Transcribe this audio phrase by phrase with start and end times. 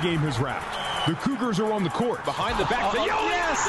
[0.00, 1.08] pregame has wrapped.
[1.08, 2.24] The Cougars are on the court.
[2.24, 2.92] Behind the back.
[2.92, 3.64] The oh, Yo yes!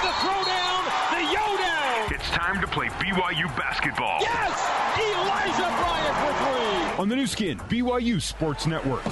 [0.00, 0.82] The throwdown.
[1.12, 2.12] The Yo down.
[2.12, 4.20] It's time to play BYU basketball.
[4.20, 4.70] Yes!
[4.96, 7.02] Elijah Bryant for three.
[7.02, 9.04] On the Nu Skin, BYU Sports Network.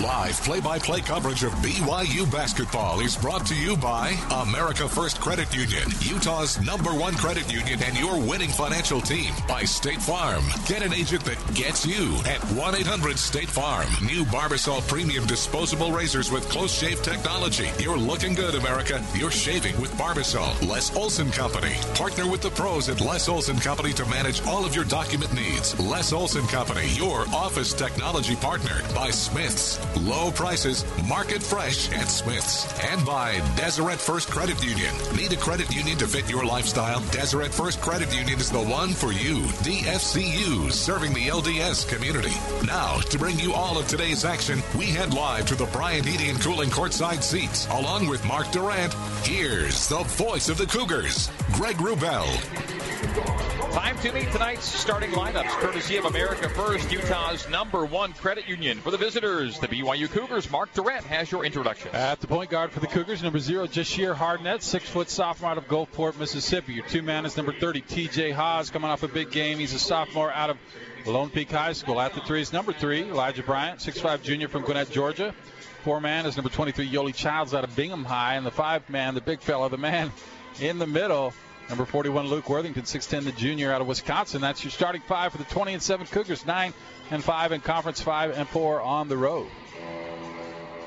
[0.00, 5.86] Live play-by-play coverage of BYU basketball is brought to you by America First Credit Union,
[6.00, 9.34] Utah's number one credit union and your winning financial team.
[9.46, 10.44] By State Farm.
[10.66, 13.86] Get an agent that gets you at 1-800-STATE FARM.
[14.02, 17.68] New Barbasol Premium Disposable Razors with close shave technology.
[17.78, 19.04] You're looking good, America.
[19.14, 20.66] You're shaving with Barbasol.
[20.66, 21.74] Les Olson Company.
[21.94, 25.78] Partner with the pros at Les Olson Company to manage all of your document needs.
[25.78, 28.80] Les Olson Company, your office technology partner.
[28.94, 29.81] By Smith's.
[30.00, 32.66] Low prices, market fresh at Smith's.
[32.82, 34.94] And by Deseret First Credit Union.
[35.16, 37.00] Need a credit union to fit your lifestyle?
[37.10, 39.40] Deseret First Credit Union is the one for you.
[39.64, 42.34] DFCU, serving the LDS community.
[42.66, 46.30] Now, to bring you all of today's action, we head live to the Bryant Heating
[46.30, 47.66] and Cooling courtside seats.
[47.70, 48.94] Along with Mark Durrant.
[49.24, 52.81] here's the voice of the Cougars, Greg Wrubell.
[53.02, 58.78] Time to meet tonight's starting lineups, courtesy of America First, Utah's number one credit union.
[58.78, 61.90] For the visitors, the BYU Cougars, Mark Durrant has your introduction.
[61.92, 65.58] At the point guard for the Cougars, number zero, Jahshire Hardnett, six foot sophomore out
[65.58, 66.74] of Gulfport, Mississippi.
[66.74, 69.58] Your two man is number 30, TJ Haws, coming off a big game.
[69.58, 70.58] He's a sophomore out of
[71.04, 72.00] Lone Peak High School.
[72.00, 75.34] At the three is number three, Elijah Bryant, six-five junior from Gwinnett, Georgia.
[75.82, 78.36] Four man is number 23, Yoeli Childs out of Bingham High.
[78.36, 80.12] And the five man, the big fella, the man
[80.60, 81.32] in the middle,
[81.72, 84.42] Number 41, Luke Worthington, 6'10, the junior out of Wisconsin.
[84.42, 86.74] That's your starting five for the 20 and 7 Cougars, 9
[87.10, 89.46] and 5 in conference, 5 and 4 on the road.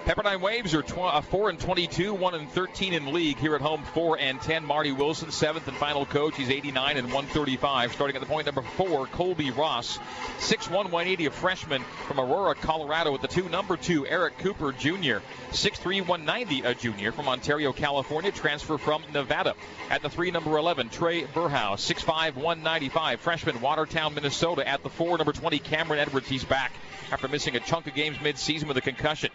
[0.05, 3.61] Pepperdine Waves are tw- uh, 4 and 22, 1 and 13 in league here at
[3.61, 3.81] home.
[3.95, 4.63] 4 and 10.
[4.63, 6.37] Marty Wilson, seventh and final coach.
[6.37, 7.91] He's 89 and 135.
[7.91, 9.97] Starting at the point number four, Colbey Ross,
[10.41, 13.11] 6'1", 180, a freshman from Aurora, Colorado.
[13.13, 18.31] With the two, number two, Eric Cooper Jr., 6'3", 190, a junior from Ontario, California,
[18.31, 19.55] transfer from Nevada.
[19.89, 24.67] At the three, number 11, Trey Burhouse, 6'5", 195, freshman, Watertown, Minnesota.
[24.67, 26.27] At the four, number 20, Kameron Edwards.
[26.27, 26.73] He's back
[27.11, 29.29] after missing a chunk of games mid-season with a concussion.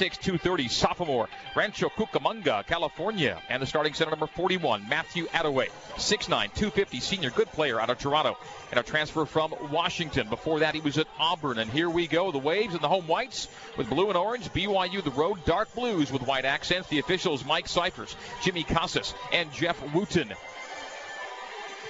[0.00, 3.38] 6'6", 230, sophomore, Rancho Cucamonga, California.
[3.50, 7.98] And the starting center number 41, Matthew Atewe, 6'9", 250, senior, good player out of
[7.98, 8.38] Toronto.
[8.70, 10.30] And a transfer from Washington.
[10.30, 11.58] Before that, he was at Auburn.
[11.58, 14.48] And here we go, the Waves and the home whites with blue and orange.
[14.54, 16.88] BYU, the road dark blues with white accents.
[16.88, 20.32] The officials, Mike Cyphers, Jimmy Casas, and Jeff Wooten.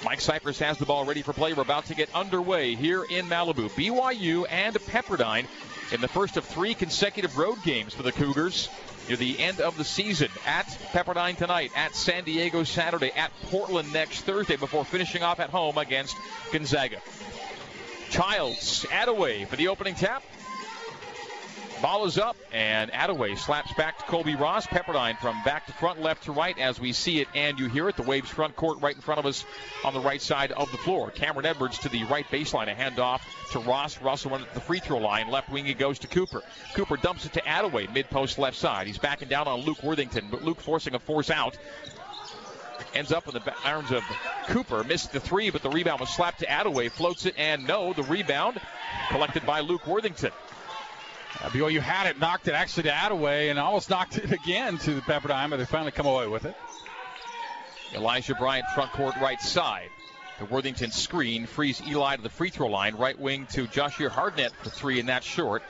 [0.02, 1.52] Mike Cypress has the ball ready for play.
[1.52, 3.68] We're about to get underway here in Malibu.
[3.70, 5.46] BYU and Pepperdine
[5.92, 8.70] in the first of three consecutive road games for the Cougars
[9.08, 10.28] near the end of the season.
[10.46, 15.50] At Pepperdine tonight, at San Diego Saturday, at Portland next Thursday before finishing off at
[15.50, 16.16] home against
[16.50, 16.98] Gonzaga.
[18.08, 20.22] Childs, Atewe for the opening tap.
[21.82, 24.66] Ball is up, and Atewe slaps back to Colbey Ross.
[24.66, 27.88] Pepperdine from back to front, left to right, as we see it and you hear
[27.88, 27.96] it.
[27.96, 29.46] The Waves front court right in front of us
[29.82, 31.10] on the right side of the floor.
[31.10, 32.70] Cameron Edwards to the right baseline.
[32.70, 33.98] A handoff to Ross.
[34.02, 35.30] Russell went at the free throw line.
[35.30, 36.42] Left wing, it goes to Cooper.
[36.74, 38.86] Cooper dumps it to Atewe, mid post left side.
[38.86, 41.56] He's backing down on Luke Worthington, but Luke forcing a force out
[42.94, 44.02] ends up in the arms of
[44.48, 44.84] Cooper.
[44.84, 46.90] Missed the three, but the rebound was slapped to Atewe.
[46.90, 48.60] Floats it, and no, the rebound
[49.10, 50.32] collected by Luke Worthington.
[51.36, 54.94] Uh, BYU had it, knocked it actually to Atewe, and almost knocked it again to
[54.94, 56.54] the Pepperdine, but they finally come away with it.
[57.94, 59.90] Elijah Bryant, front court right side.
[60.38, 62.94] The Worthington screen frees Eli to the free throw line.
[62.94, 65.62] Right wing to Joshua Hardnett for three, and that's short.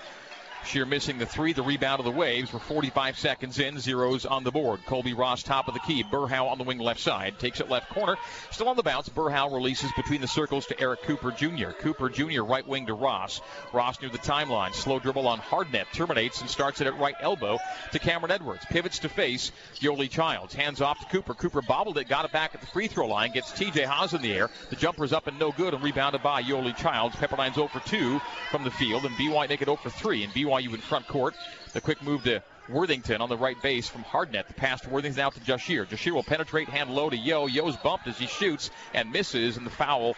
[0.67, 2.53] Sheer missing the three, the rebound of the Waves.
[2.53, 4.81] We're 45 seconds in, zeros on the board.
[4.87, 6.05] Colby Ross top of the key.
[6.05, 7.39] Berhow on the wing left side.
[7.39, 8.17] Takes it left corner.
[8.51, 9.09] Still on the bounce.
[9.09, 11.71] Berhow releases between the circles to Eric Cooper Jr.
[11.71, 12.43] Cooper Jr.
[12.43, 13.41] right wing to Ross.
[13.73, 14.75] Ross near the timeline.
[14.75, 15.87] Slow dribble on Hardnett.
[15.93, 17.59] Terminates and starts it at right elbow
[17.93, 18.65] to Kameron Edwards.
[18.67, 20.55] Pivots to face Yoeli Childs.
[20.55, 21.35] Hands off to Cooper.
[21.35, 22.09] Cooper bobbled it.
[22.09, 23.33] Got it back at the free throw line.
[23.33, 24.51] Gets TJ Haws in the air.
[24.69, 27.17] The jumper's up and no good and rebounded by Yoeli Childs.
[27.17, 28.21] Pepperdine's 0 for 2
[28.51, 30.25] from the field and make it 0 for 3.
[30.25, 31.35] And BYU in front court.
[31.73, 34.49] The quick move to Worthington on the right base from Hardnett.
[34.49, 35.87] The pass to Worthington out to Jahshire.
[35.87, 37.47] Jahshire will penetrate, hand low to Yo.
[37.47, 40.17] Yo's bumped as he shoots and misses, and the foul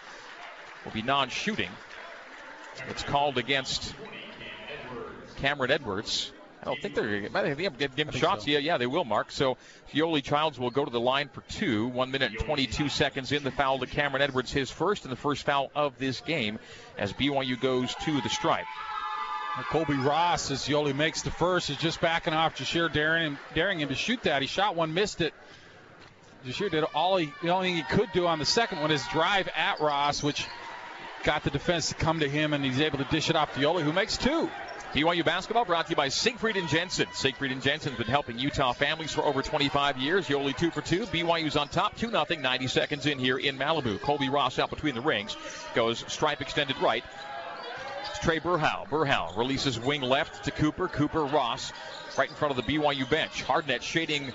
[0.84, 1.70] will be non-shooting.
[2.88, 3.94] It's called against
[5.40, 6.32] Kameron Edwards.
[6.62, 8.44] I don't think they're I think him shots.
[8.44, 8.50] So.
[8.52, 9.32] Yeah, yeah, they will, Mark.
[9.32, 9.56] So
[9.93, 11.88] Yoeli Childs will go to the line for two.
[11.88, 13.43] One minute and 22 seconds in.
[13.43, 16.61] The foul to Kameron Edwards, his first, and the first foul of this game
[16.96, 18.67] as BYU goes to the stripe.
[19.54, 23.81] Colbey Ross, as Yoeli makes the first, is just backing off Jahshire, daring him, daring
[23.81, 24.40] him to shoot that.
[24.40, 25.34] He shot one, missed it.
[26.46, 29.06] Jahshire did all he, the only thing he could do on the second one is
[29.08, 30.46] drive at Ross, which
[31.22, 33.60] got the defense to come to him, and he's able to dish it off to
[33.60, 34.50] Yoeli, who makes two.
[34.94, 37.06] BYU basketball brought to you by Siegfried and Jensen.
[37.14, 40.28] Siegfried and Jensen's been helping Utah families for over 25 years.
[40.28, 41.06] Yoeli two for two.
[41.06, 43.99] BYU's on top, 2 0, 90 seconds in here in Malibu.
[44.00, 45.34] Colbey Ross out between the rings.
[45.75, 47.04] Goes stripe extended right.
[48.22, 48.88] Trae Berhow.
[48.88, 50.86] Berhow releases wing left to Cooper.
[50.86, 51.72] Cooper Ross
[52.16, 53.42] right in front of the BYU bench.
[53.42, 54.32] Hardnett shading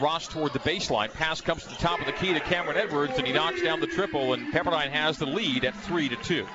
[0.00, 1.10] Ross toward the baseline.
[1.12, 3.80] Pass comes to the top of the key to Kameron Edwards, and he knocks down
[3.80, 6.46] the triple, and Pepperdine has the lead at 3 to 2.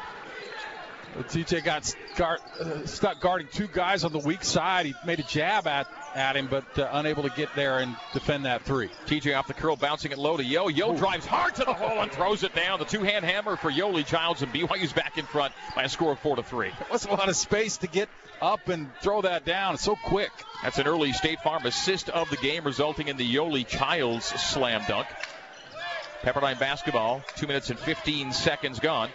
[1.21, 4.85] TJ got uh, stuck guarding two guys on the weak side.
[4.85, 8.45] He made a jab at, at him, but uh, unable to get there and defend
[8.45, 8.89] that three.
[9.05, 10.67] TJ off the curl, bouncing it low to Yo.
[10.67, 10.97] Yo Ooh.
[10.97, 12.79] drives hard to the hole and throws it down.
[12.79, 16.19] The two-hand hammer for Yoeli Childs, and BYU's back in front by a score of
[16.19, 16.69] four to three.
[16.69, 18.09] There was a lot of space to get
[18.41, 19.75] up and throw that down.
[19.75, 20.31] It's so quick.
[20.63, 24.81] That's an early State Farm assist of the game, resulting in the Yoeli Childs slam
[24.87, 25.07] dunk.
[26.23, 29.09] Pepperdine basketball, two minutes and 15 seconds gone.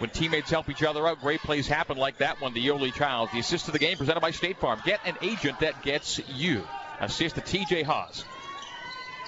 [0.00, 3.32] When teammates help each other out, great plays happen like that one The Yoeli Childs.
[3.32, 4.80] The assist of the game presented by State Farm.
[4.82, 6.66] Get an agent that gets you.
[7.00, 8.24] Assist to TJ Haws.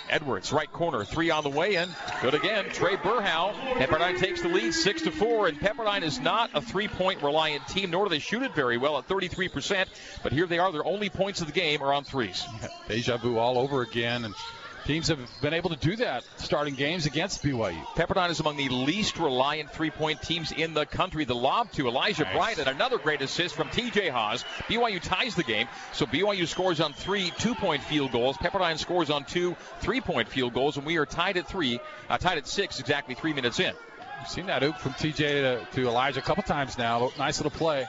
[0.09, 1.91] Edwards, right corner, three on the way in.
[2.23, 2.65] Good again.
[2.71, 3.53] Trae Berhow.
[3.75, 7.91] Pepperdine takes the lead, six to four, and Pepperdine is not a three-point reliant team,
[7.91, 9.87] nor do they shoot it very well at 33%.
[10.23, 10.73] But here they are.
[10.73, 12.47] Their only points of the game are on threes.
[12.89, 14.35] Deja vu all over again, and
[14.85, 17.81] Teams have been able to do that starting games against BYU.
[17.95, 21.25] Pepperdine is among the least reliant three point teams in the country.
[21.25, 22.35] The lob to Elijah nice.
[22.35, 24.45] Bryant and another great assist from TJ Haws.
[24.69, 28.37] BYU ties the game, so BYU scores on three two point field goals.
[28.39, 31.79] Pepperdine scores on two three point field goals, and we are tied at three,
[32.11, 33.73] uh, tied at six, exactly three minutes in.
[34.19, 37.13] You've seen that oop from TJ to, to Elijah a couple times now.
[37.19, 37.87] Nice little play.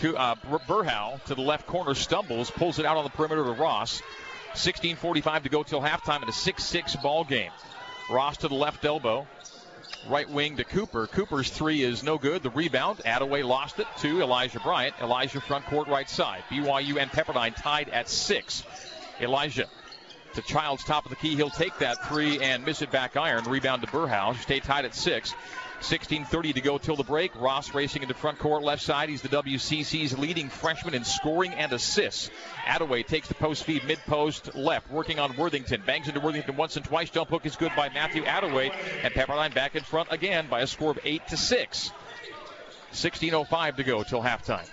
[0.00, 0.36] Uh,
[0.68, 4.00] Berhow to the left corner stumbles, pulls it out on the perimeter to Ross.
[4.54, 7.50] 16:45 to go till halftime in a 6-6 ball game.
[8.10, 9.26] Ross to the left elbow.
[10.08, 11.06] Right wing to Cooper.
[11.06, 12.42] Cooper's three is no good.
[12.42, 12.98] The rebound.
[13.04, 14.94] Atewe lost it to Elijah Bryant.
[15.02, 16.42] Elijah front court right side.
[16.50, 18.64] BYU and Pepperdine tied at six.
[19.20, 19.68] Elijah
[20.34, 21.34] to Childs top of the key.
[21.34, 23.44] He'll take that three and miss it back iron.
[23.44, 24.40] Rebound to Burhouse.
[24.42, 25.34] Stay tied at six.
[25.80, 27.30] 16:30 to go till the break.
[27.36, 29.08] Ross racing into front court left side.
[29.08, 32.30] He's the WCC's leading freshman in scoring and assists.
[32.66, 35.82] Atewe takes the post feed mid post left, working on Worthington.
[35.86, 37.10] Bangs into Worthington once and twice.
[37.10, 38.72] Jump hook is good by Matthew Atewe,
[39.02, 41.92] and Pepperdine back in front again by a score of eight to six.
[42.92, 44.66] 16:05 to go till halftime.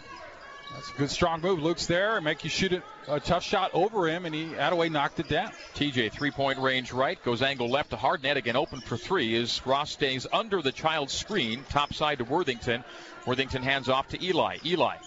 [0.75, 1.63] That's a good strong move.
[1.63, 5.21] Luke's there, make you shoot it, a tough shot over him, and he Atewe knocked
[5.21, 5.51] it down.
[5.73, 9.35] TJ three point range right, goes angle left to Hardnett again, open for three.
[9.37, 12.83] As Ross stays under the child's screen, top side to Worthington.
[13.25, 14.57] Worthington hands off to Eli.
[14.65, 14.97] Eli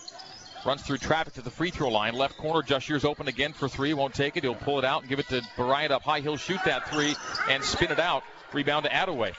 [0.65, 2.15] runs through traffic to the free throw line.
[2.15, 3.93] Left corner, Just open again for three.
[3.95, 4.45] Won't take it.
[4.45, 6.21] He'll pull it out and give it to Bryant up high.
[6.21, 7.15] He'll shoot that three
[7.49, 8.23] and spin it out.
[8.53, 9.35] Rebound to Atewe.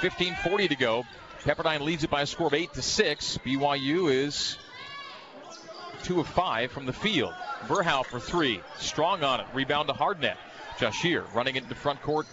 [0.00, 1.04] 15:40 to go.
[1.44, 3.38] Pepperdine leads it by a score of eight to six.
[3.44, 4.56] BYU is
[6.04, 7.32] two of five from the field.
[7.66, 8.60] Berhow for three.
[8.78, 9.46] Strong on it.
[9.54, 10.36] Rebound to Hardnett.
[10.78, 12.26] Jahshire running into front court,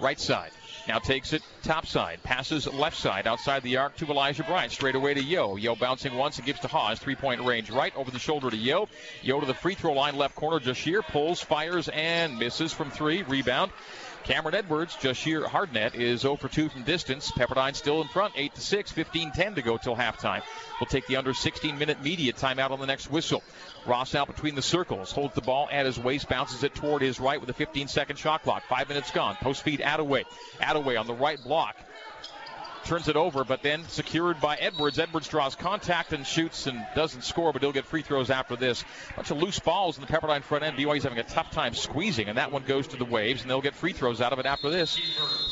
[0.00, 0.50] right side.
[0.86, 2.22] Now takes it top side.
[2.22, 4.70] Passes left side outside the arc to Elijah Bryant.
[4.70, 5.56] Straight away to Yo.
[5.56, 7.00] Yo bouncing once and gives to Haws.
[7.00, 8.88] Three point range right over the shoulder to Yo.
[9.22, 10.60] Yo to the free throw line left corner.
[10.60, 13.24] Jahshire pulls, fires, and misses from three.
[13.24, 13.72] Rebound
[14.26, 17.30] Kameron Edwards, Jahshire Hardnett is 0 for 2 from distance.
[17.30, 20.42] Pepperdine still in front, 8 to 6, 15 10 to go till halftime.
[20.80, 23.44] We'll take the under 16 minute media timeout on the next whistle.
[23.86, 27.20] Ross out between the circles, holds the ball at his waist, bounces it toward his
[27.20, 28.64] right with a 15 second shot clock.
[28.68, 29.36] Five minutes gone.
[29.36, 30.24] Post feed Atewe.
[30.60, 31.76] Atewe on the right block
[32.86, 34.98] turns it over, but then secured by Edwards.
[34.98, 38.84] Edwards draws contact and shoots and doesn't score, but he'll get free throws after this.
[39.14, 40.76] Bunch of loose balls in the Pepperdine front end.
[40.76, 43.60] BYU's having a tough time squeezing, and that one goes to the Waves, and they'll
[43.60, 44.98] get free throws out of it after this.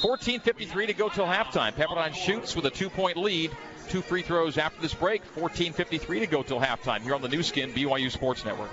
[0.01, 1.75] 14:53 to go till halftime.
[1.75, 3.51] Pepperdine shoots with a two-point lead.
[3.89, 5.23] Two free throws after this break.
[5.35, 8.71] 14:53 to go till halftime here on the Nu Skin BYU Sports Network.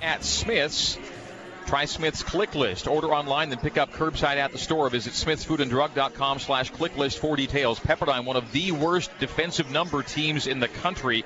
[0.00, 0.98] At Smith's.
[1.66, 2.86] Try Smith's Click List.
[2.86, 4.88] Order online, then pick up curbside at the store.
[4.90, 7.80] Visit smithsfoodanddrug.com slash click list for details.
[7.80, 11.24] Pepperdine, one of the worst defensive number teams in the country.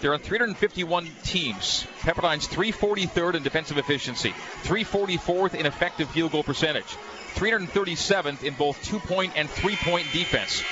[0.00, 1.86] There are on 351 teams.
[2.00, 6.96] Pepperdine's 343rd in defensive efficiency, 344th in effective field goal percentage,
[7.36, 10.62] 337th in both two point and three point defense.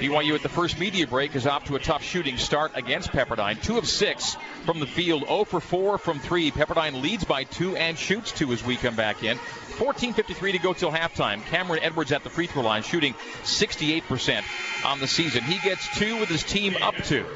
[0.00, 3.62] BYU at the first media break is off to a tough shooting start against Pepperdine.
[3.62, 6.50] Two of six from the field, 0 for 4 from three.
[6.50, 9.36] Pepperdine leads by two and shoots two as we come back in.
[9.36, 11.42] 14:53 to go till halftime.
[11.42, 14.42] Kameron Edwards at the free throw line, shooting 68%
[14.86, 15.42] on the season.
[15.42, 17.26] He gets two with his team up to.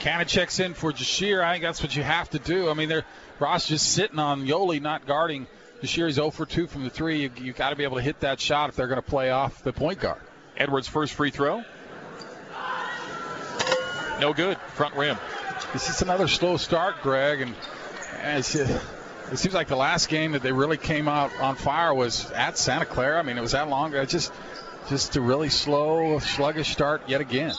[0.00, 1.42] Kind of checks in for Jahshire.
[1.42, 2.68] I think that's what you have to do.
[2.68, 3.06] I mean, they're
[3.38, 5.46] Ross just sitting on Yoeli not guarding.
[5.80, 7.22] Jahshire is 0 for 2 from the three.
[7.22, 9.30] You, you got to be able to hit that shot if they're going to play
[9.30, 10.20] off the point guard.
[10.60, 11.64] Edwards' first free throw.
[14.20, 14.58] No good.
[14.74, 15.16] Front rim.
[15.72, 17.54] This is another slow start, Greg, and,
[18.18, 22.30] and it seems like the last game that they really came out on fire was
[22.32, 23.18] at Santa Clara.
[23.18, 23.94] I mean, it was that long.
[23.94, 24.30] It just
[24.90, 27.54] just a really slow, sluggish start yet again.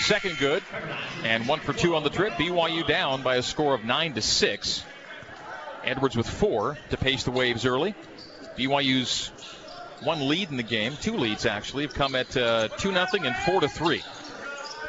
[0.00, 0.62] Second good,
[1.24, 2.32] and one for two on the trip.
[2.34, 4.82] BYU down by a score of nine to six.
[5.84, 7.94] Edwards with four to pace the waves early.
[8.56, 9.30] BYU's
[10.02, 13.36] one lead in the game, two leads actually, have come at uh, two nothing and
[13.36, 14.02] four to three.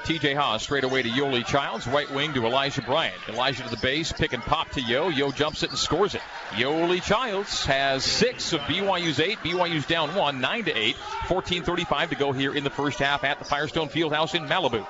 [0.03, 3.15] TJ Haws straight away to Yoeli Childs, right wing to Elijah Bryant.
[3.27, 5.09] Elijah to the base, pick and pop to Yo.
[5.09, 6.21] Yo jumps it and scores it.
[6.51, 9.37] Yoeli Childs has six of BYU's eight.
[9.39, 10.95] BYU's down one, nine to eight.
[11.27, 14.87] 14:35 to go here in the first half at the Firestone Fieldhouse in Malibu.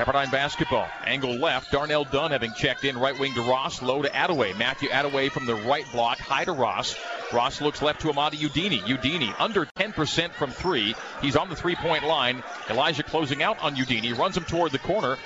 [0.00, 0.88] Pepperdine basketball.
[1.04, 1.70] Angle left.
[1.72, 2.96] Darnell Dunn having checked in.
[2.96, 3.82] Right wing to Ross.
[3.82, 4.56] Low to Atewe.
[4.56, 6.18] Matthew Atewe from the right block.
[6.18, 6.96] High to Ross.
[7.34, 8.80] Ross looks left to Amadi Udenyi.
[8.80, 10.94] Udenyi under 10% from three.
[11.20, 12.42] He's on the three point line.
[12.70, 14.16] Elijah closing out on Udenyi.
[14.16, 15.18] Runs him toward the corner.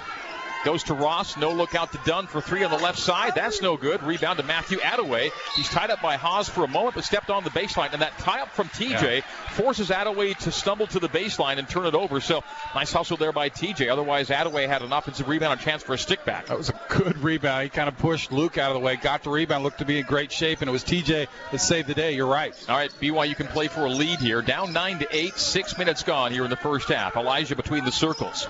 [0.64, 1.36] Goes to Ross.
[1.36, 3.34] No look out to Dunn for three on the left side.
[3.34, 4.02] That's no good.
[4.02, 5.30] Rebound to Matthew Atewe.
[5.54, 7.92] He's tied up by Haws for a moment, but stepped on the baseline.
[7.92, 9.20] And that tie up from TJ yeah.
[9.50, 12.20] forces Atewe to stumble to the baseline and turn it over.
[12.20, 12.42] So
[12.74, 13.90] nice hustle there by TJ.
[13.90, 16.46] Otherwise, Atewe had an offensive rebound, a chance for a stick back.
[16.46, 17.64] That was a good rebound.
[17.64, 19.98] He kind of pushed Luke out of the way, got the rebound, looked to be
[19.98, 22.12] in great shape, and it was TJ that saved the day.
[22.14, 22.54] You're right.
[22.68, 24.40] All right, BYU can play for a lead here.
[24.40, 25.34] Down nine to eight.
[25.34, 27.16] Six minutes gone here in the first half.
[27.16, 28.48] Elijah between the circles.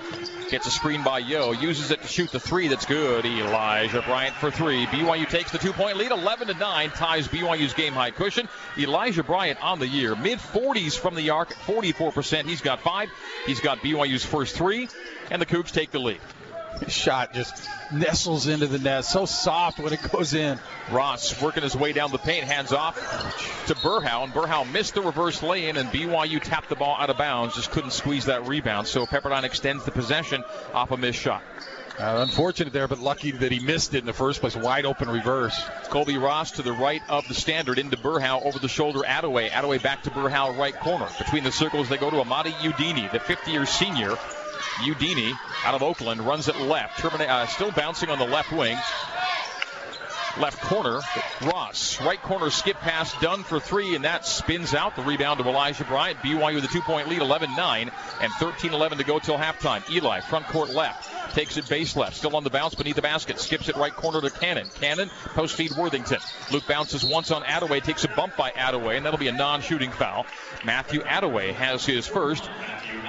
[0.51, 1.53] Gets a screen by Yo.
[1.53, 3.25] Uses it shoot the three that's good.
[3.25, 4.87] Elijah Bryant for three.
[4.87, 6.11] BYU takes the two point lead.
[6.11, 8.49] 11 to 9 ties BYU's game high cushion.
[8.79, 10.15] Elijah Bryant on the year.
[10.15, 12.45] Mid 40s from the arc, 44%.
[12.45, 13.09] He's got five.
[13.47, 14.89] He's got BYU's first three.
[15.31, 16.21] And the Cougs take the lead.
[16.89, 19.05] shot just nestles into the net.
[19.05, 20.59] So soft when it goes in.
[20.91, 22.97] Ross working his way down the paint, hands off
[23.67, 27.17] to Berhow, and Berhow missed the reverse lay-in, and BYU tapped the ball out of
[27.17, 28.87] bounds, just couldn't squeeze that rebound.
[28.87, 30.45] So Pepperdine extends the possession
[30.75, 31.43] off a missed shot.
[31.99, 34.57] Uh, unfortunate there, but lucky that he missed it in the first place.
[34.57, 35.57] Wide open reverse.
[35.91, 39.01] Colbey Ross to the right of the standard into Berhow over the shoulder.
[39.07, 39.49] Atewe.
[39.49, 41.09] Atewe back to Berhow right corner.
[41.19, 44.17] Between the circles, they go to Amadi Udenyi, the 50-year senior.
[44.83, 45.33] Udenyi
[45.65, 46.99] out of Oakland runs it left.
[46.99, 48.77] Termina- uh, still bouncing on the left wing
[50.39, 51.01] left corner.
[51.43, 54.97] Ross, right corner skip pass Dunn for three, and that spins out.
[54.97, 56.19] The rebound to Elijah Bryant.
[56.19, 59.89] BYU with a two point lead, 11 9, and 13 11 to go till halftime.
[59.91, 61.09] Eli, front court left.
[61.35, 62.17] Takes it base left.
[62.17, 63.41] Still on the bounce beneath the basket.
[63.41, 64.69] Skips it right corner to Cannon.
[64.81, 66.19] Cannon, post feed Worthington.
[66.53, 67.83] Luke bounces once on Atewe.
[67.83, 70.27] Takes a bump by Atewe, and that'll be a non shooting foul.
[70.65, 72.49] Matthew Atewe has his first.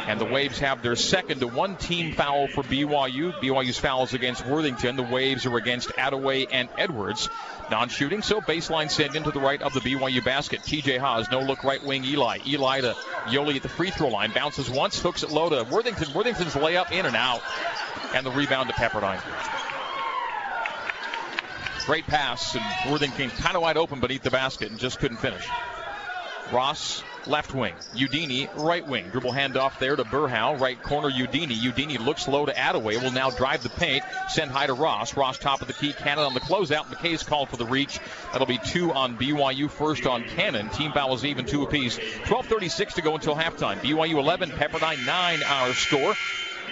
[0.08, 3.34] And the Waves have their second to one team foul for BYU.
[3.40, 4.96] BYU's fouls against Worthington.
[4.96, 7.30] The Waves are against Atewe and Edwards.
[7.72, 10.62] Non shooting, so baseline send into the right of the BYU basket.
[10.62, 12.38] TJ Haws, no look right wing Eli.
[12.46, 14.32] Eli to Yoeli at the free throw line.
[14.32, 16.14] Bounces once, hooks it low to Worthington.
[16.14, 17.42] Worthington's layup in and out.
[18.16, 19.22] And the rebound to Pepperdine.
[21.86, 25.18] Great pass, and Worthington came kind of wide open beneath the basket and just couldn't
[25.18, 25.46] finish.
[26.54, 27.74] Ross left wing.
[27.94, 29.10] Udenyi, right wing.
[29.10, 30.58] Dribble handoff there to Berhow.
[30.60, 31.58] Right corner, Udenyi.
[31.58, 33.04] Udenyi looks low to Atewe.
[33.04, 34.04] Will now drive the paint.
[34.30, 35.18] Send high to Ross.
[35.18, 35.92] Ross top of the key.
[35.92, 36.86] Cannon on the closeout.
[36.86, 38.00] McKay's called for the reach.
[38.32, 40.70] That'll be two on BYU, first on Cannon.
[40.70, 41.98] Team fouls even, two apiece.
[41.98, 43.78] 12.36 to go until halftime.
[43.80, 46.16] BYU 11, Pepperdine 9 our score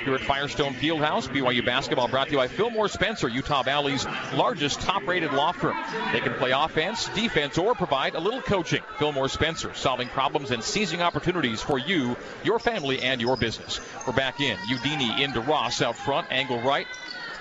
[0.04, 1.28] here at Firestone Fieldhouse.
[1.28, 5.78] BYU basketball brought to you by Fillmore Spencer, Utah Valley's largest top rated law firm.
[6.12, 8.82] They can play offense, defense, or provide a little coaching.
[8.98, 13.80] Fillmore Spencer, solving problems and seizing opportunities for you, your family, and your business.
[14.06, 14.58] We're back in.
[14.58, 16.88] Udenyi into Ross out front, angle right.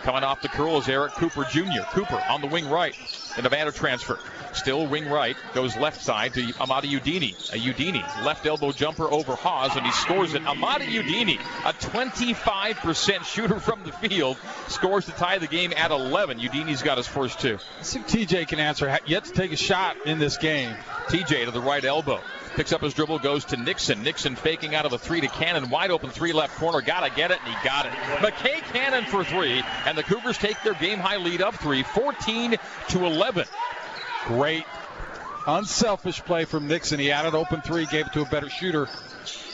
[0.03, 1.83] Coming off the curl is Eric Cooper Jr.
[1.93, 2.95] Cooper on the wing right.
[3.37, 4.19] The Nevada transfer.
[4.53, 5.37] Still wing right.
[5.55, 7.33] Goes left side to Amadi Udenyi.
[7.53, 10.43] A Udenyi left elbow jumper over Haws, and he scores it.
[10.47, 14.37] Amadi Udenyi, a 25% shooter from the field,
[14.69, 16.39] scores to tie the game at 11.
[16.41, 17.59] Udenyi's got his first two.
[17.79, 18.99] Let's see if TJ can answer.
[19.07, 20.75] Yet to take a shot in this game.
[21.09, 22.21] TJ to the right elbow.
[22.55, 24.03] Picks up his dribble, goes to Nixon.
[24.03, 25.71] Nixon faking out of a three to Cannon.
[25.71, 26.83] Wide open three left corner.
[26.83, 27.93] Gotta get it, and he got it.
[27.93, 32.57] McKay Cannon for three, and the Cougars take their game high lead up three, 14
[32.89, 33.47] to 11.
[34.27, 34.65] Great
[35.47, 37.01] unselfish play from Nixon.
[37.01, 38.89] He added open three, gave it to a better shooter.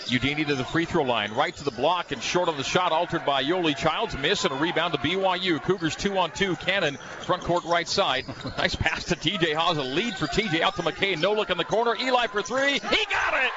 [0.09, 2.93] Udenyi to the free throw line, right to the block, and short on the shot,
[2.93, 4.17] altered by Yoeli Childs.
[4.17, 5.63] Miss and a rebound to BYU.
[5.63, 6.57] Cougars two on two.
[6.57, 8.25] Cannon, front court right side.
[8.59, 9.77] nice pass to TJ Haws.
[9.77, 11.21] A lead for TJ out to McKay.
[11.21, 11.97] No look in the corner.
[12.01, 12.73] Eli for three.
[12.73, 12.79] He
[13.11, 13.53] got it!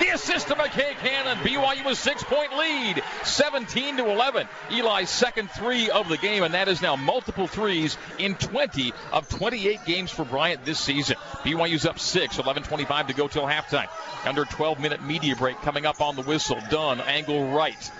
[0.00, 1.38] The assist to McKay Cannon.
[1.38, 4.48] BYU a six-point lead, 17 to 11.
[4.70, 9.28] Eli's second three of the game, and that is now multiple threes in 20 of
[9.28, 11.16] 28 games for Bryant this season.
[11.44, 13.88] BYU's up six, 11:25 to go till halftime.
[14.24, 16.58] Under 12-minute media break coming up on the whistle.
[16.70, 17.90] Dunn angle right.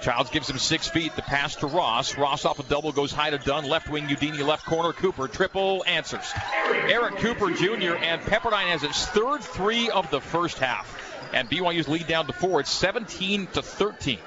[0.00, 1.14] Childs gives him six feet.
[1.16, 2.16] The pass to Ross.
[2.16, 3.64] Ross off a double goes high to Dunn.
[3.64, 4.92] Left wing Udenyi left corner.
[4.92, 6.30] Cooper triple answers.
[6.66, 7.94] Eric Cooper Jr.
[7.96, 11.04] and Pepperdine has its third three of the first half.
[11.32, 12.60] And BYU's lead down to four.
[12.60, 14.18] It's 17 to 13.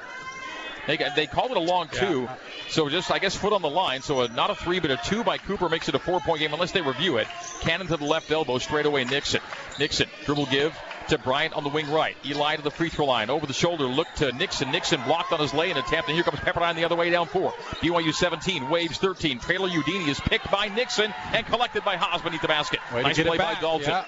[0.88, 2.24] They, they called it a long two.
[2.24, 2.36] Yeah.
[2.70, 4.02] So just, I guess, foot on the line.
[4.02, 6.40] So a, not a three, but a two by Cooper makes it a four point
[6.40, 7.28] game unless they review it.
[7.62, 9.42] Cannon to the left elbow, straight away Nixon.
[9.80, 10.78] Nixon, dribble give,
[11.10, 12.16] to Bryant on the wing right.
[12.26, 13.30] Eli to the free throw line.
[13.30, 14.72] Over the shoulder, look to Nixon.
[14.72, 17.28] Nixon blocked on his lay and attempt, and here comes Pepperdine the other way down
[17.28, 17.52] four.
[17.82, 19.40] BYU 17, Waves 13.
[19.40, 22.80] Taylor Udenyi is picked by Nixon and collected by Haws beneath the basket.
[22.94, 23.90] Way nice play by Dalton.
[23.90, 24.06] Yeah.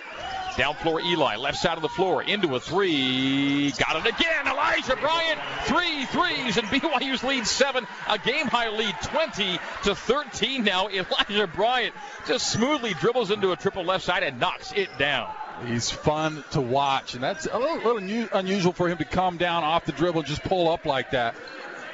[0.58, 3.72] Down floor, Eli, left side of the floor, into a three.
[3.72, 4.48] Got it again.
[4.48, 10.64] Elijah Bryant, three threes, and BYU's lead seven, a game high lead 20 to 13
[10.64, 10.90] now.
[10.90, 11.96] Elijah Bryant
[12.28, 15.34] just smoothly dribbles into a triple left side and knocks it down.
[15.65, 19.63] He's fun to watch, and that's a little, little unusual for him to come down
[19.63, 21.36] off the dribble and just pull up like that.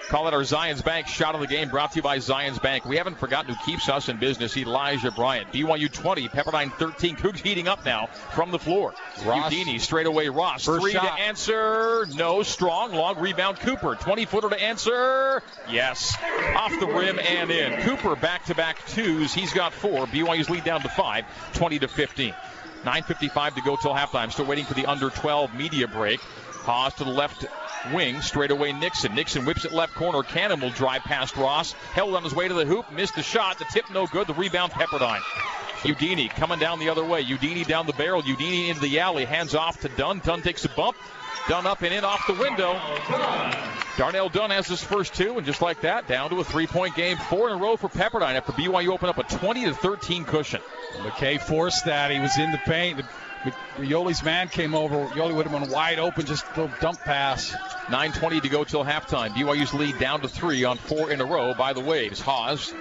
[0.10, 2.84] Call it our Zions Bank shot of the game brought to you by Zions Bank.
[2.84, 5.54] We haven't forgotten who keeps us in business, Elijah Bryant.
[5.54, 7.16] BYU 20, Pepperdine 13.
[7.16, 8.96] Cougs heating up now from the floor.
[9.24, 9.54] Ross.
[9.54, 10.28] Udenyi straight away.
[10.30, 10.66] Ross.
[10.66, 11.16] First Three shot.
[11.16, 12.08] to answer.
[12.16, 12.42] No.
[12.42, 12.94] Strong.
[12.94, 13.60] Long rebound.
[13.60, 13.94] Cooper.
[13.94, 15.44] 20 footer to answer.
[15.70, 16.18] Yes.
[16.56, 17.80] Off the rim and in.
[17.84, 19.32] Cooper back to back twos.
[19.32, 20.08] He's got four.
[20.08, 21.26] BYU's lead down to five.
[21.54, 22.34] 20 to 15.
[22.84, 24.32] 9.55 to go till halftime.
[24.32, 26.20] Still waiting for the under 12 media break.
[26.64, 27.46] Haws to the left
[27.94, 29.16] wing, straight away Nixon.
[29.16, 30.24] Nixon whips it left corner.
[30.24, 31.72] Cannon will drive past Ross.
[31.94, 33.60] Held on his way to the hoop, missed the shot.
[33.60, 34.28] The tip no good.
[34.28, 35.22] The rebound Pepperdine.
[35.82, 37.24] Udenyi coming down the other way.
[37.24, 38.22] Udenyi down the barrel.
[38.22, 39.26] Udenyi into the alley.
[39.26, 40.20] Hands off to Dunn.
[40.20, 40.98] Dunn takes a bump.
[41.50, 42.80] Dunn up and in off the window.
[43.98, 47.18] Darnell Dunn has his first two, and just like that, down to a three-point game,
[47.18, 50.62] four in a row for Pepperdine after BYU opened up a 20 to 13 cushion.
[50.98, 52.12] McKay forced that.
[52.12, 53.02] He was in the paint.
[53.78, 55.08] Yoeli's man came over.
[55.08, 57.52] Yoeli would have been wide open, just a little dump pass.
[57.88, 59.32] 9.20 to go till halftime.
[59.32, 62.22] BYU's lead down to three on four in a row by the way, Waves.
[62.22, 62.74] Haws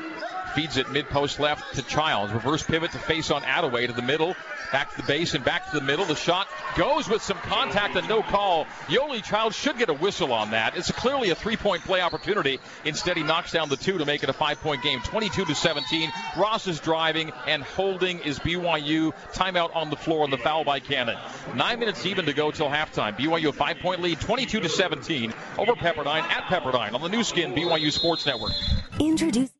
[0.58, 2.32] feeds it mid post left to Childs.
[2.32, 4.34] Reverse pivot to face on Atewe to the middle.
[4.72, 6.04] Back to the base and back to the middle.
[6.04, 8.64] The shot goes with some contact and no call.
[8.88, 10.76] Yoeli Child should get a whistle on that.
[10.76, 12.58] It's clearly a three-point play opportunity.
[12.84, 14.98] Instead, he knocks down the two to make it a five-point game.
[15.04, 16.12] 22 to 17.
[16.36, 19.12] Ross is driving and holding is BYU.
[19.32, 21.16] Timeout on the floor on the foul by Cannon.
[21.54, 23.16] Nine minutes even to go till halftime.
[23.16, 27.54] BYU a five-point lead, 22 to 17 over Pepperdine at Pepperdine on the Nu Skin
[27.54, 28.52] BYU Sports Network.
[28.98, 29.57] Introduce.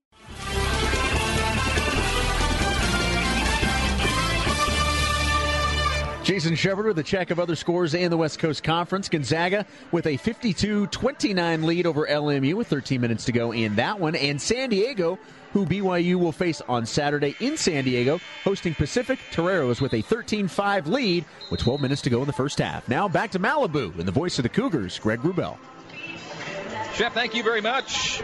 [6.28, 9.08] Jason Shepard with a check of other scores in the West Coast Conference.
[9.08, 13.98] Gonzaga with a 52 29 lead over LMU with 13 minutes to go in that
[13.98, 14.14] one.
[14.14, 15.18] And San Diego,
[15.54, 20.48] who BYU will face on Saturday in San Diego, hosting Pacific Toreros with a 13
[20.48, 22.86] 5 lead with 12 minutes to go in the first half.
[22.90, 25.56] Now back to Malibu and the voice of the Cougars, Greg Wrubell.
[26.94, 28.22] Jeff, thank you very much.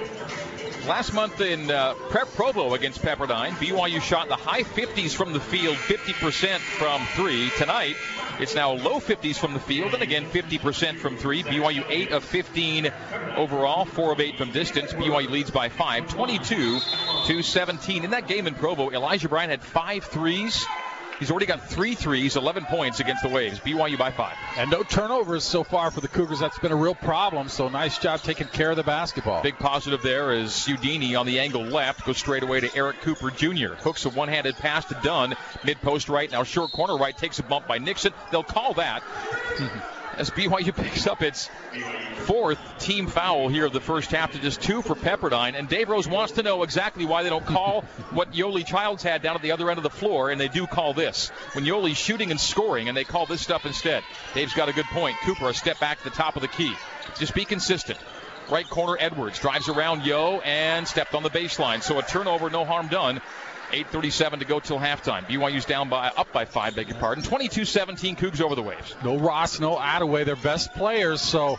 [0.86, 5.40] Last month in uh, Prep Provo against Pepperdine, BYU shot the high 50s from the
[5.40, 7.50] field, 50% from three.
[7.56, 7.96] Tonight,
[8.38, 11.42] it's now low 50s from the field, and again 50% from three.
[11.42, 12.92] BYU 8 of 15
[13.34, 14.92] overall, 4 of 8 from distance.
[14.92, 16.80] BYU leads by 5, 22
[17.28, 18.04] to 17.
[18.04, 20.66] In that game in Provo, Elijah Bryant had five threes.
[21.18, 23.61] He's already got three threes, 11 points against the Waves.
[23.61, 24.37] BYU by five.
[24.57, 26.40] And no turnovers so far for the Cougars.
[26.40, 27.48] That's been a real problem.
[27.48, 29.42] So nice job taking care of the basketball.
[29.42, 32.05] Big positive there is Udenyi on the angle left.
[32.05, 33.74] Goes straight away to Eric Cooper Jr.
[33.74, 35.35] Hooks a one handed pass to Dunn.
[35.64, 36.31] Mid post right.
[36.31, 37.16] Now short corner right.
[37.16, 38.12] Takes a bump by Nixon.
[38.33, 39.03] They'll call that.
[40.18, 41.50] as BYU picks up its
[42.24, 45.55] fourth team foul here of the first half to just two for Pepperdine.
[45.59, 49.22] And Dave Rose wants to know exactly why they don't call what Yoeli Childs had
[49.22, 51.29] down at the other end of the floor, and they do call this.
[51.53, 54.03] When Yoeli's shooting and scoring, and they call this stuff instead.
[54.35, 55.16] Dave's got a good point.
[55.24, 56.74] Cooper, a step back to the top of the key.
[57.18, 57.98] Just be consistent.
[58.50, 61.83] Right corner, Edwards drives around Yo and stepped on the baseline.
[61.83, 63.22] So a turnover, no harm done.
[63.72, 65.24] 8.37 to go till halftime.
[65.27, 67.24] BYU's down by up by five, beg your pardon.
[67.24, 68.94] 22-17 Cougs over the Waves.
[69.05, 70.24] No Ross, no Atewe.
[70.24, 71.59] They're best players, so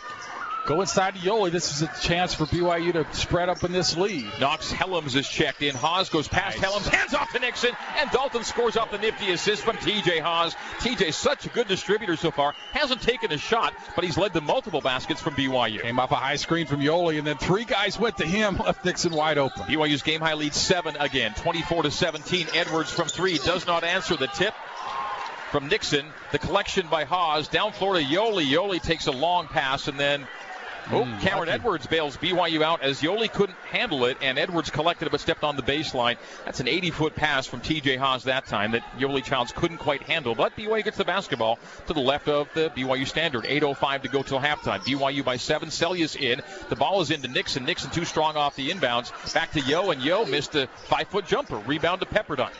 [0.66, 1.50] go inside to Yoeli.
[1.50, 4.26] This is a chance for BYU to spread up in this lead.
[4.40, 5.74] Knox Hellums is checked in.
[5.74, 6.70] Haws goes past nice.
[6.70, 10.54] Hellums, hands off to Nixon, and Dalton scores off the nifty assist from TJ Haws.
[10.80, 12.52] TJ, such a good distributor so far.
[12.72, 15.80] Hasn't taken a shot, but he's led to multiple baskets from BYU.
[15.80, 18.84] Came off a high screen from Yoeli, and then three guys went to him, left
[18.84, 19.62] Nixon wide open.
[19.62, 22.48] BYU's game high lead seven again, 24 to 17.
[22.54, 24.54] Edwards from three does not answer the tip.
[25.50, 26.04] from Nixon.
[26.32, 27.48] The collection by Haws.
[27.48, 28.44] Down floor to Yoli.
[28.46, 30.26] Yoeli takes a long pass and then
[30.92, 31.50] Oh, mm, Kameron lucky.
[31.50, 35.42] Edwards bails BYU out as Yoeli couldn't handle it, and Edwards collected it but stepped
[35.42, 36.16] on the baseline.
[36.44, 40.02] That's an 80 foot pass from TJ Haws that time that Yoeli Childs couldn't quite
[40.02, 40.34] handle.
[40.34, 43.44] But BYU gets the basketball to the left of the BYU standard.
[43.44, 44.80] 8.05 to go till halftime.
[44.80, 45.70] BYU by seven.
[45.70, 46.40] Seljaas in.
[46.68, 47.64] The ball is into Nixon.
[47.64, 49.12] Nixon too strong off the inbounds.
[49.34, 51.56] Back to Yo, and Yo missed a five foot jumper.
[51.58, 52.52] Rebound to Pepperdine.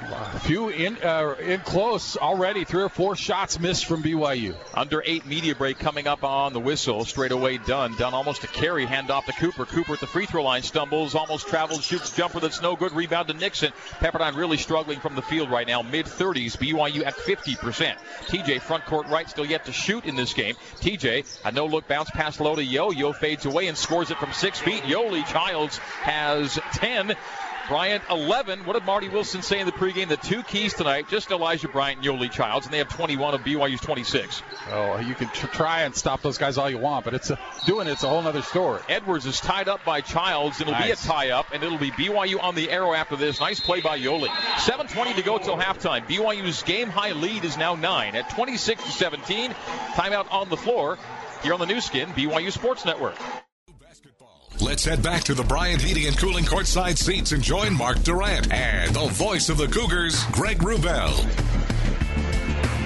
[0.00, 2.64] A few in uh, in close already.
[2.64, 4.54] Three or four shots missed from BYU.
[4.72, 7.04] Under eight media break coming up on the whistle.
[7.04, 7.96] Straight away Dunn.
[7.96, 8.86] Dunn almost a carry.
[8.86, 9.64] Hand off to Cooper.
[9.64, 11.14] Cooper at the free throw line stumbles.
[11.14, 11.84] Almost travels.
[11.84, 12.92] Shoots jumper that's no good.
[12.92, 13.72] Rebound to Nixon.
[13.98, 15.82] Pepperdine really struggling from the field right now.
[15.82, 16.56] Mid 30s.
[16.56, 17.96] BYU at 50%.
[18.26, 20.54] TJ front court right still yet to shoot in this game.
[20.80, 22.90] TJ a no look bounce pass low to Yo.
[22.90, 24.82] Yo fades away and scores it from six feet.
[24.84, 27.16] Yoeli Childs has 10.
[27.68, 28.64] Bryant 11.
[28.64, 30.08] What did Marty Wilson say in the pregame?
[30.08, 33.42] The two keys tonight, just Elijah Bryant and Yoeli Childs, and they have 21 of
[33.42, 34.42] BYU's 26.
[34.70, 37.38] Oh, you can tr- try and stop those guys all you want, but it's a,
[37.66, 38.80] doing it's a whole other story.
[38.88, 40.60] Edwards is tied up by Childs.
[40.60, 40.86] And it'll nice.
[40.86, 43.38] be a tie up, and it'll be BYU on the arrow after this.
[43.38, 44.28] Nice play by Yoeli.
[44.28, 46.06] 7:20 to go till halftime.
[46.06, 49.50] BYU's game high lead is now nine at 26 to 17.
[49.92, 50.98] Timeout on the floor
[51.42, 53.16] here on the Nu Skin BYU Sports Network.
[54.60, 58.52] Let's head back to the Bryant Heating and Cooling courtside seats and join Mark Durrant
[58.52, 61.12] and the voice of the Cougars, Greg Wrubell.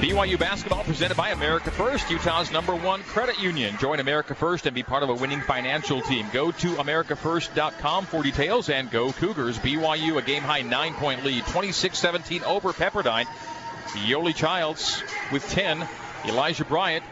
[0.03, 3.75] BYU basketball presented by America First, Utah's number one credit union.
[3.79, 6.27] Join America First and be part of a winning financial team.
[6.31, 9.59] Go to AmericaFirst.com for details and go Cougars.
[9.59, 13.27] BYU a game high nine point lead, 26 17 over Pepperdine.
[14.07, 15.89] Yoeli Childs with 10.
[16.27, 17.05] Elijah Bryant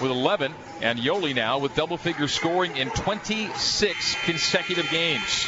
[0.00, 5.46] with 11, and Yoeli now with double figure scoring in 26 consecutive games.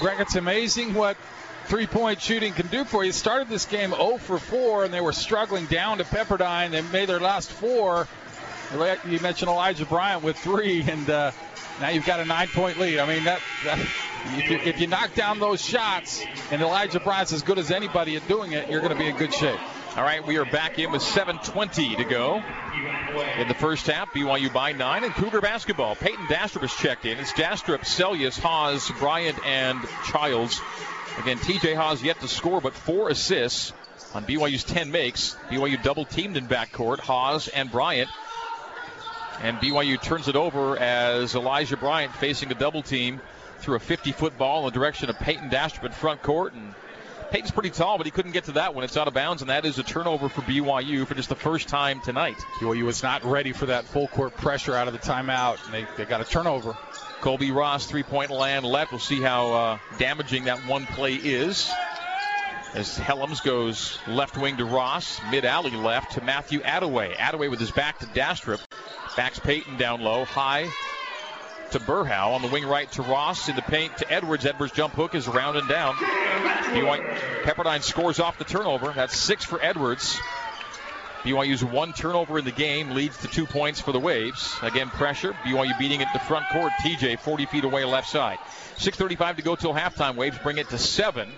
[0.00, 1.16] Greg, it's amazing what
[1.66, 3.12] three point shooting can do for you.
[3.12, 6.70] Started this game 0 for 4, and they were struggling down to Pepperdine.
[6.70, 8.08] They made their last four.
[8.72, 11.32] You mentioned Elijah Bryant with three, and uh,
[11.80, 12.98] now you've got a nine point lead.
[12.98, 17.32] I mean, that, that if, you, if you knock down those shots, and Elijah Bryant's
[17.32, 19.58] as good as anybody at doing it, you're going to be in good shape.
[19.96, 22.40] All right, we are back in with 7:20 to go
[23.38, 24.12] in the first half.
[24.12, 25.96] BYU by nine and Cougar basketball.
[25.96, 27.18] Payton Dastrup has checked in.
[27.18, 30.60] It's Dastrup, Seljaas, Haws, Bryant, and Childs.
[31.18, 33.72] Again, TJ Haws yet to score, but four assists
[34.14, 35.36] on BYU's 10 makes.
[35.50, 38.08] BYU double teamed in backcourt, Haws and Bryant.
[39.42, 43.20] And BYU turns it over as Elijah Bryant facing a double team
[43.58, 46.52] through a 50 foot ball in the direction of Payton Dastrup in front court.
[46.52, 46.74] And
[47.30, 48.84] Payton's pretty tall, but he couldn't get to that one.
[48.84, 51.68] It's out of bounds, and that is a turnover for BYU for just the first
[51.68, 52.36] time tonight.
[52.58, 55.86] BYU was not ready for that full court pressure out of the timeout, and they,
[55.96, 56.76] they got a turnover.
[57.20, 58.92] Colbey Ross, three point land left.
[58.92, 61.70] We'll see how uh, damaging that one play is.
[62.72, 67.14] As Hellums goes left wing to Ross, mid alley left to Matthew Atewe.
[67.16, 68.60] Atewe with his back to Dastrup.
[69.16, 70.68] Backs Payton down low, high
[71.70, 74.44] to Berhow on the wing right to Ross in the paint to Edwards.
[74.44, 75.94] Edwards jump hook is around and down.
[76.70, 78.92] BYU, Pepperdine scores off the turnover.
[78.94, 80.20] That's six for Edwards.
[81.22, 84.56] BYU's one turnover in the game leads to two points for the Waves.
[84.62, 85.32] Again, pressure.
[85.44, 86.72] BYU beating it to front court.
[86.82, 88.38] TJ 40 feet away left side.
[88.76, 90.14] 6.35 to go till halftime.
[90.14, 91.28] Waves bring it to seven.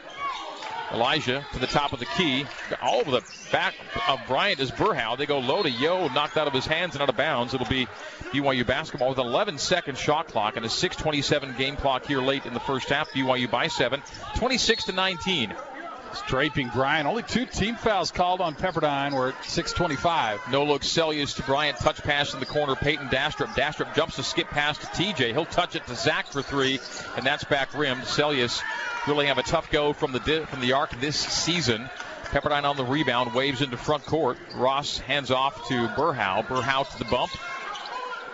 [0.92, 2.46] Elijah to the top of the key.
[2.80, 3.74] All over the back
[4.08, 5.16] of Bryant is Berhow.
[5.16, 7.54] They go low to Yo, knocked out of his hands and out of bounds.
[7.54, 7.86] It'll be
[8.32, 12.46] BYU basketball with an 11 second shot clock and a 6:27 game clock here late
[12.46, 13.10] in the first half.
[13.12, 14.02] BYU by seven,
[14.36, 15.54] 26 to 19.
[16.14, 17.06] Strafing Bryant.
[17.06, 19.12] Only two team fouls called on Pepperdine.
[19.12, 20.40] We're at 6:25.
[20.50, 20.82] No look.
[20.82, 21.78] Seljaas to Bryant.
[21.78, 22.74] Touch pass in the corner.
[22.74, 23.54] Payton Dastrup.
[23.54, 25.32] Dastrup jumps to skip pass to TJ.
[25.32, 26.80] He'll touch it to Zac for three,
[27.16, 28.02] and that's back rimmed.
[28.02, 28.62] Seljaas
[29.06, 31.88] really have a tough go from the from the arc this season.
[32.32, 34.38] Pepperdine on the rebound, waves into front court.
[34.54, 36.46] Ross hands off to Berhow.
[36.46, 37.30] Berhow to the bump.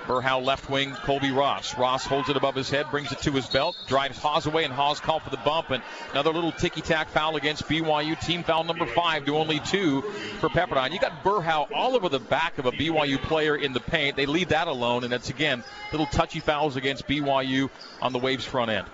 [0.08, 1.76] Berhow left wing, Colbey Ross.
[1.76, 4.72] Ross holds it above his head, brings it to his belt, drives Haws away, and
[4.72, 5.68] Haws called for the bump.
[5.68, 8.18] And another little ticky tack foul against BYU.
[8.18, 10.00] Team foul number five to only two
[10.40, 10.92] for Pepperdine.
[10.92, 14.16] You got Berhow all over the back of a BYU player in the paint.
[14.16, 17.68] They leave that alone, and it's again little touchy fouls against BYU
[18.00, 18.86] on the Waves front end.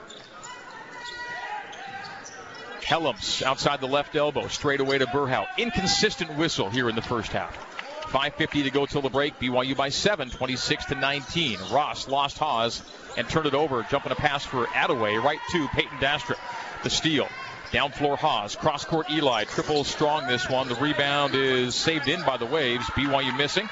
[2.81, 5.47] Hellums outside the left elbow, straight away to Berhow.
[5.57, 7.74] Inconsistent whistle here in the first half.
[8.05, 9.39] 5.50 to go till the break.
[9.39, 11.59] BYU by 7, 26 to 19.
[11.73, 12.83] Ross lost Haws
[13.17, 16.39] and turned it over, jumping a pass for Atewe right to Payton Dastrup.
[16.83, 17.29] The steal.
[17.73, 18.55] Down floor Haws.
[18.55, 19.45] Cross court Eli.
[19.45, 20.69] Triple strong this one.
[20.69, 22.85] The rebound is saved in by the Waves.
[22.91, 23.69] BYU missing.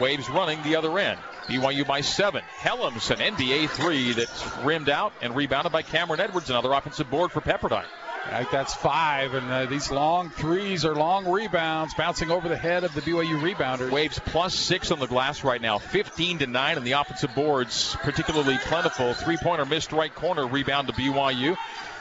[0.00, 1.20] Waves running the other end.
[1.46, 2.42] BYU by seven.
[2.58, 6.50] Hellums, an NBA three that's rimmed out and rebounded by Kameron Edwards.
[6.50, 7.86] Another offensive board for Pepperdine.
[8.32, 12.84] Like that's five, and uh, these long threes are long rebounds, bouncing over the head
[12.84, 13.90] of the BYU rebounder.
[13.90, 17.96] Waves plus six on the glass right now, 15 to nine on the offensive boards,
[18.00, 19.14] particularly plentiful.
[19.14, 21.56] Three-pointer missed right corner rebound to BYU.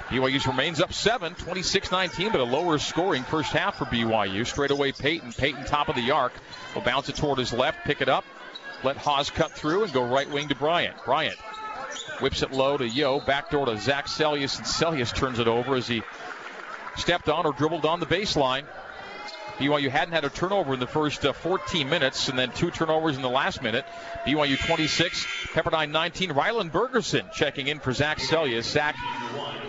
[0.10, 4.46] BYU remains up seven, 26-19, but a lower scoring first half for BYU.
[4.46, 5.32] Straight away, Payton.
[5.34, 6.34] Payton top of the arc.
[6.74, 8.26] Will bounce it toward his left, pick it up,
[8.84, 10.96] let Haws cut through, and go right wing to Bryant.
[11.06, 11.38] Bryant
[12.22, 13.20] Whips it low to Yo.
[13.20, 16.02] Backdoor to Zac Seljaas, and Seljaas turns it over as he
[16.98, 18.64] stepped on or dribbled on the baseline.
[19.58, 23.16] BYU hadn't had a turnover in the first uh, 14 minutes, and then two turnovers
[23.16, 23.86] in the last minute.
[24.26, 26.32] BYU 26, Pepperdine 19.
[26.32, 28.64] Rylan Bergersen checking in for Zac Seljaas.
[28.64, 28.96] Zac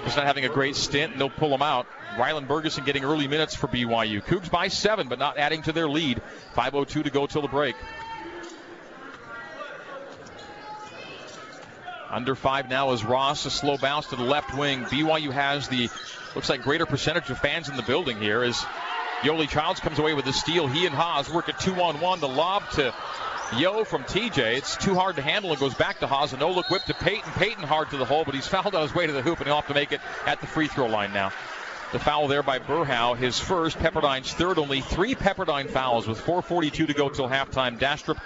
[0.05, 1.87] is not having a great stint, and they'll pull him out.
[2.17, 4.25] Rylan Bergersen getting early minutes for BYU.
[4.25, 6.21] Cougs by seven, but not adding to their lead.
[6.57, 7.77] 5.02 to go till the break.
[12.11, 13.47] Under five now is Ross.
[13.47, 14.85] A slow bounce to the left wing.
[14.85, 15.89] BYU has the
[16.35, 18.65] looks like greater percentage of fans in the building here as
[19.23, 20.69] Yoeli Childs comes away with the steal.
[20.69, 22.21] He and Haws work at two on one.
[22.21, 22.95] The lob to
[23.57, 24.57] Yo from TJ.
[24.57, 26.33] It's too hard to handle and goes back to Haws.
[26.33, 27.33] A no look whip to Payton.
[27.33, 29.47] Payton hard to the hole, but he's fouled on his way to the hoop and
[29.47, 31.33] he'll have to make it at the free throw line now.
[31.93, 34.59] The foul there by Berhow, his first, Pepperdine's third.
[34.59, 37.79] Only three Pepperdine fouls with 4.42 to go till halftime.
[37.79, 38.19] Dastrup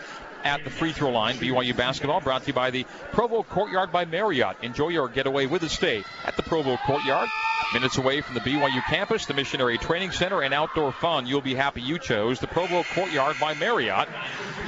[0.44, 1.36] at the free throw line.
[1.36, 4.56] BYU basketball brought to you by the Provo Courtyard by Marriott.
[4.62, 7.28] Enjoy your getaway with a stay at the Provo Courtyard.
[7.72, 11.26] Minutes away from the BYU campus, the Missionary Training Center, and outdoor fun.
[11.26, 14.08] You'll be happy you chose the Provo Courtyard by Marriott.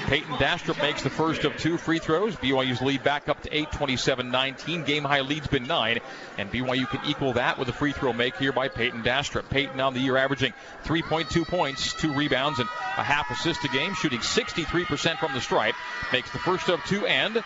[0.07, 2.37] Payton Dastrup makes the first of two free throws.
[2.37, 4.85] BYU's lead back up to 8, 27 19.
[4.85, 5.99] Game high lead's been 9,
[6.39, 9.49] and BYU can equal that with a free throw make here by Payton Dastrup.
[9.51, 10.53] Payton on the year averaging
[10.85, 15.75] 3.2 points, two rebounds, and a half assist a game, shooting 63% from the stripe.
[16.13, 17.43] Makes the first of two and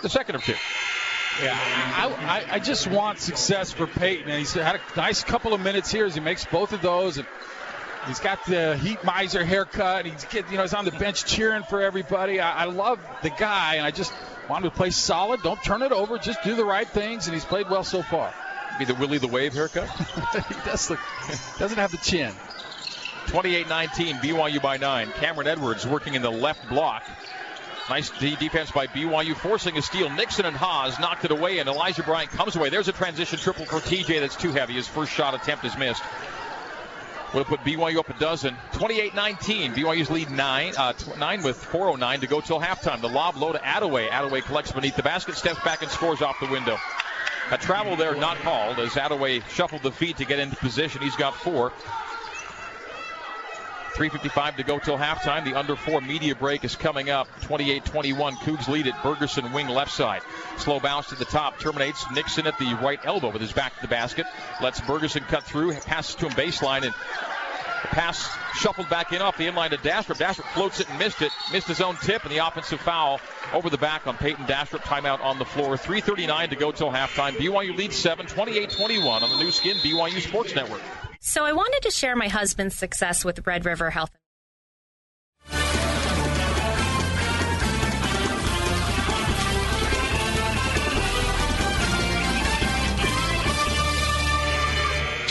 [0.00, 0.54] the second of two.
[1.40, 5.54] Yeah, I, I, I just want success for Payton, and he's had a nice couple
[5.54, 7.26] of minutes here as he makes both of those, and
[8.06, 10.04] he's got the heat miser haircut.
[10.04, 12.40] And he's get, you know he's on the bench cheering for everybody.
[12.40, 14.12] I, I love the guy, and I just
[14.48, 15.42] want him to play solid.
[15.42, 16.18] Don't turn it over.
[16.18, 18.32] Just do the right things, and he's played well so far.
[18.78, 19.88] Be the Willie the Wave haircut.
[20.48, 21.00] he does look
[21.58, 22.32] doesn't have the chin.
[23.26, 25.08] 28-19, BYU by nine.
[25.08, 27.04] Kameron Edwards working in the left block.
[27.90, 30.08] Nice defense by BYU, forcing a steal.
[30.08, 32.70] Nixon and Haws knocked it away, and Elijah Bryant comes away.
[32.70, 34.74] There's a transition triple for TJ that's too heavy.
[34.74, 36.02] His first shot attempt is missed.
[37.34, 38.56] Would have put BYU up a dozen.
[38.72, 39.74] 28-19.
[39.74, 43.00] BYU's lead nine, uh, nine with 4:09 to go till halftime.
[43.00, 44.08] The lob low to Atewe.
[44.10, 46.78] Atewe collects beneath the basket, steps back and scores off the window.
[47.50, 51.02] A travel there not called as Atewe shuffled the feet to get into position.
[51.02, 51.72] He's got four.
[53.94, 55.44] 3.55 to go till halftime.
[55.44, 57.28] The under four media break is coming up.
[57.42, 58.34] 28 21.
[58.36, 58.94] Cougs lead it.
[59.02, 60.22] Bergersen wing left side.
[60.56, 61.58] Slow bounce to the top.
[61.60, 64.26] Terminates Nixon at the right elbow with his back to the basket.
[64.62, 65.74] Lets Bergersen cut through.
[65.74, 66.94] Passes to him baseline and
[67.92, 70.16] pass shuffled back in off the inline to Dastrup.
[70.16, 71.30] Dastrup floats it and missed it.
[71.52, 73.20] Missed his own tip and the offensive foul
[73.52, 74.80] over the back on Payton Dastrup.
[74.80, 75.76] Timeout on the floor.
[75.76, 77.32] 3.39 to go till halftime.
[77.32, 80.80] BYU leads 7, 28 21 on the Nu Skin BYU Sports Network.
[81.24, 84.10] So I wanted to share my husband's success with Red River Health.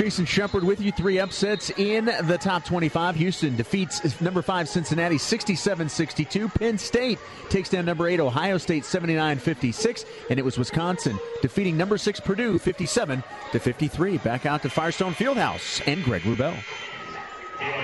[0.01, 0.91] Jason Shepard with you.
[0.91, 3.15] Three upsets in the top 25.
[3.17, 6.49] Houston defeats number five Cincinnati 67 62.
[6.49, 10.05] Penn State takes down number eight Ohio State 79 56.
[10.31, 14.17] And it was Wisconsin defeating number six Purdue 57 to 53.
[14.17, 16.57] Back out to Firestone Fieldhouse and Greg Wrubell.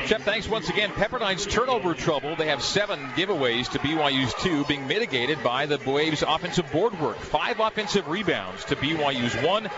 [0.07, 0.91] Shep, thanks once again.
[0.91, 2.35] Pepperdine's turnover trouble.
[2.35, 7.17] They have seven giveaways to BYU's two, being mitigated by the Waves' offensive board work.
[7.17, 9.69] Five offensive rebounds to BYU's one.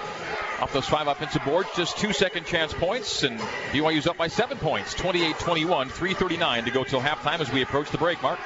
[0.62, 3.40] Off those five offensive boards, just two second chance points, and
[3.72, 7.98] BYU's up by seven points, 28-21, 3:39 to go till halftime as we approach the
[7.98, 8.22] break.
[8.22, 8.40] Mark.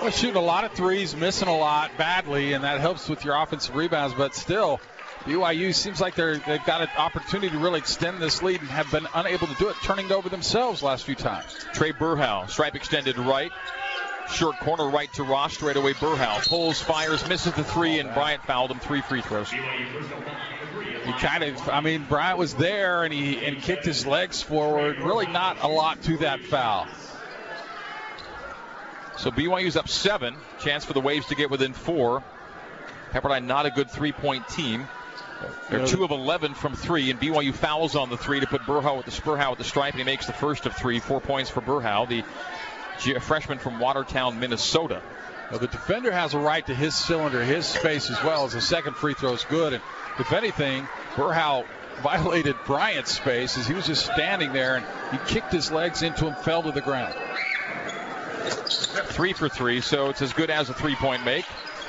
[0.00, 3.36] Well, shooting a lot of threes, missing a lot badly, and that helps with your
[3.36, 4.14] offensive rebounds.
[4.14, 4.80] But still,
[5.24, 8.90] BYU seems like they're they've got an opportunity to really extend this lead and have
[8.90, 11.54] been unable to do it, turning it over themselves last few times.
[11.74, 13.52] Trae Berhow, stripe extended right.
[14.32, 16.48] Short corner right to Ross, straight away Berhow.
[16.48, 18.78] Pulls, fires, misses the three, and Bryant fouled him.
[18.78, 19.50] Three free throws.
[19.50, 24.98] He kind of, I mean, Bryant was there and he and kicked his legs forward.
[24.98, 26.86] Really not a lot to that foul.
[29.18, 30.34] So BYU's up seven.
[30.60, 32.22] Chance for the Waves to get within four.
[33.12, 34.88] Pepperdine not a good three-point team.
[35.70, 38.98] They're two of 11 from three, and BYU fouls on the three to put Berhow
[38.98, 41.00] at the Spurhow at the stripe, and he makes the first of three.
[41.00, 42.24] Four points for Berhow, the
[43.20, 45.02] freshman from Watertown, Minnesota.
[45.50, 48.60] Well, the defender has a right to his cylinder, his space as well as the
[48.60, 49.72] second free throw is good.
[49.72, 49.82] And
[50.18, 51.66] if anything, Berhow
[52.02, 56.26] violated Bryant's space as he was just standing there and he kicked his legs into
[56.26, 57.14] him, fell to the ground.
[59.08, 61.44] Three for three, so it's as good as a three point make.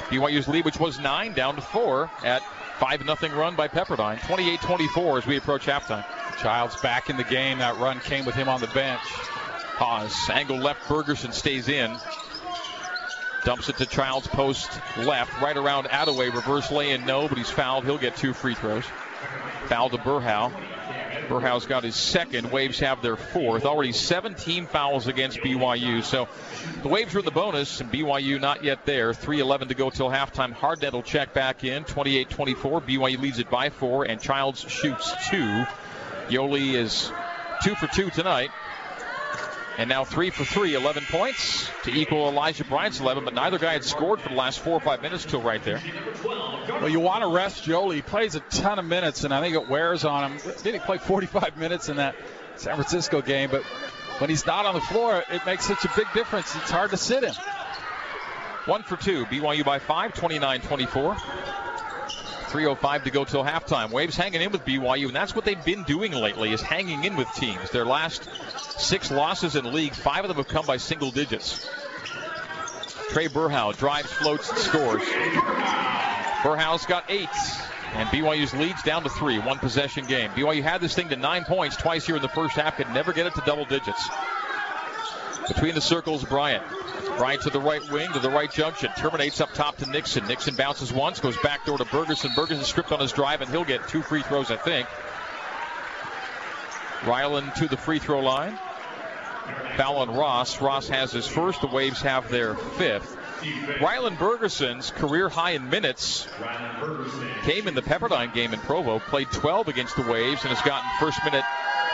[0.09, 2.41] BYU's lead, which was nine, down to four at
[2.81, 4.19] 5 0 run by Pepperdine.
[4.25, 6.03] 28 24 as we approach halftime.
[6.41, 7.59] Childs back in the game.
[7.59, 9.03] That run came with him on the bench.
[9.75, 10.31] Pause.
[10.31, 10.87] Angle left.
[10.87, 11.95] Bergersen stays in.
[13.45, 16.33] Dumps it to Childs post left, right around Atewe.
[16.33, 17.85] Reverse lay in, no, but he's fouled.
[17.85, 18.85] He'll get two free throws.
[19.65, 20.51] Foul to Berhow.
[21.31, 22.51] Berhow's got his second.
[22.51, 23.65] Waves have their fourth.
[23.65, 26.03] Already 17 fouls against BYU.
[26.03, 26.27] So
[26.81, 29.13] the Waves are in the bonus, and BYU not yet there.
[29.13, 30.53] 3:11 to go till halftime.
[30.53, 31.85] Hardnett will check back in.
[31.85, 32.81] 28-24.
[32.81, 35.63] BYU leads it by four, and Childs shoots two.
[36.27, 37.09] Yoeli is
[37.63, 38.49] two for two tonight.
[39.81, 43.73] And now three for three, 11 points to equal Elijah Bryant's 11, but neither guy
[43.73, 45.81] had scored for the last four or five minutes till right there.
[46.23, 47.95] Well, you want to rest Yoeli.
[47.95, 50.39] He plays a ton of minutes, and I think it wears on him.
[50.61, 52.15] Did he play 45 minutes in that
[52.57, 53.49] San Francisco game?
[53.49, 53.63] But
[54.19, 56.55] when he's not on the floor, it makes such a big difference.
[56.55, 57.33] It's hard to sit him.
[58.65, 59.25] One for two.
[59.25, 61.17] BYU by five, 29 24.
[62.51, 63.91] 3.05 to go till halftime.
[63.91, 67.15] Waves hanging in with BYU, and that's what they've been doing lately is hanging in
[67.15, 67.69] with teams.
[67.69, 68.27] Their last
[68.77, 71.65] six losses in league, five of them have come by single digits.
[73.11, 75.01] Trae Berhow drives, floats, and scores.
[76.43, 77.29] Berhow's got eight,
[77.93, 80.29] and BYU's leads down to three, one possession game.
[80.31, 83.13] BYU had this thing to nine points twice here in the first half, could never
[83.13, 84.09] get it to double digits.
[85.47, 86.63] Between the circles, Bryant.
[87.17, 88.89] Bryant to the right wing, to the right junction.
[88.97, 90.27] Terminates up top to Nixon.
[90.27, 92.31] Nixon bounces once, goes back door to Bergersen.
[92.35, 94.87] Bergersen stripped on his drive, and he'll get two free throws, I think.
[97.05, 98.57] Ryland to the free throw line.
[99.75, 100.61] Foul on Ross.
[100.61, 101.61] Ross has his first.
[101.61, 103.17] The Waves have their fifth.
[103.81, 106.27] Ryland Bergersen's career high in minutes
[107.43, 108.99] came in the Pepperdine game in Provo.
[108.99, 111.43] Played 12 against the Waves and has gotten first minute,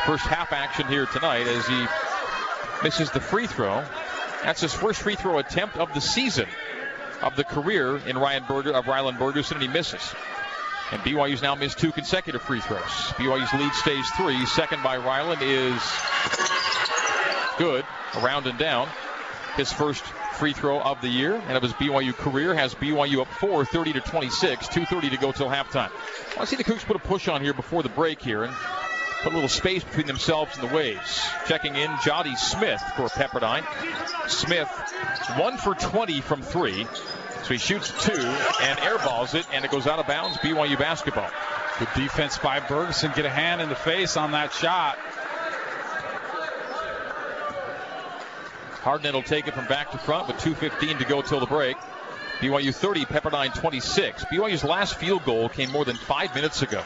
[0.05, 1.85] first half action here tonight as he
[2.83, 3.83] misses the free throw.
[4.43, 6.47] That's his first free throw attempt of the season,
[7.21, 10.13] of the career in Ryan Berger, of Ryland Bergersen, and he misses.
[10.91, 12.81] And BYU's now missed two consecutive free throws.
[12.81, 14.45] BYU's lead stays three.
[14.45, 15.81] Second by Ryland is
[17.57, 17.83] good,
[18.15, 18.87] around and down.
[19.57, 20.03] His first
[20.35, 23.93] free throw of the year and of his BYU career has BYU up 4, 30
[23.93, 25.89] to 26, 2:30 to go till halftime.
[26.39, 28.53] I see the Cougs put a push on here before the break here and
[29.21, 31.21] put a little space between themselves and the Waves.
[31.47, 33.65] Checking in, Jody Smith for Pepperdine.
[34.29, 34.69] Smith,
[35.37, 36.85] one for 20 from three.
[37.43, 40.37] So he shoots two and airballs it, and it goes out of bounds.
[40.37, 41.29] BYU basketball.
[41.79, 43.15] Good defense by Bergersen.
[43.15, 44.97] Get a hand in the face on that shot.
[48.81, 51.77] Hardnett will take it from back to front with 2.15 to go till the break.
[52.39, 54.25] BYU 30, Pepperdine 26.
[54.25, 56.83] BYU's last field goal came more than five minutes ago.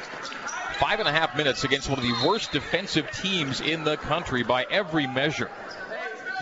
[0.82, 4.42] Five and a half minutes against one of the worst defensive teams in the country
[4.42, 5.52] by every measure.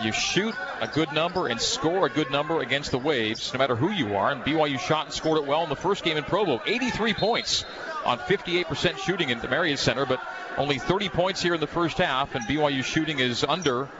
[0.02, 3.76] You shoot a good number and score a good number against the Waves, no matter
[3.76, 4.32] who you are.
[4.32, 6.58] And BYU shot and scored it well in the first game in Provo.
[6.64, 7.66] 83 points
[8.06, 10.22] on 58% shooting in the Marriott Center, but
[10.56, 13.90] only 30 points here in the first half, and BYU shooting is under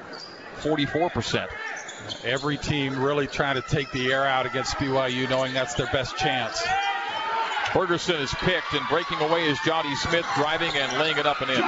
[0.61, 1.49] 44%.
[2.25, 6.17] Every team really trying to take the air out against BYU, knowing that's their best
[6.17, 6.67] chance.
[7.73, 11.51] Bergersen is picked and breaking away is Jody Smith driving and laying it up and
[11.51, 11.63] in.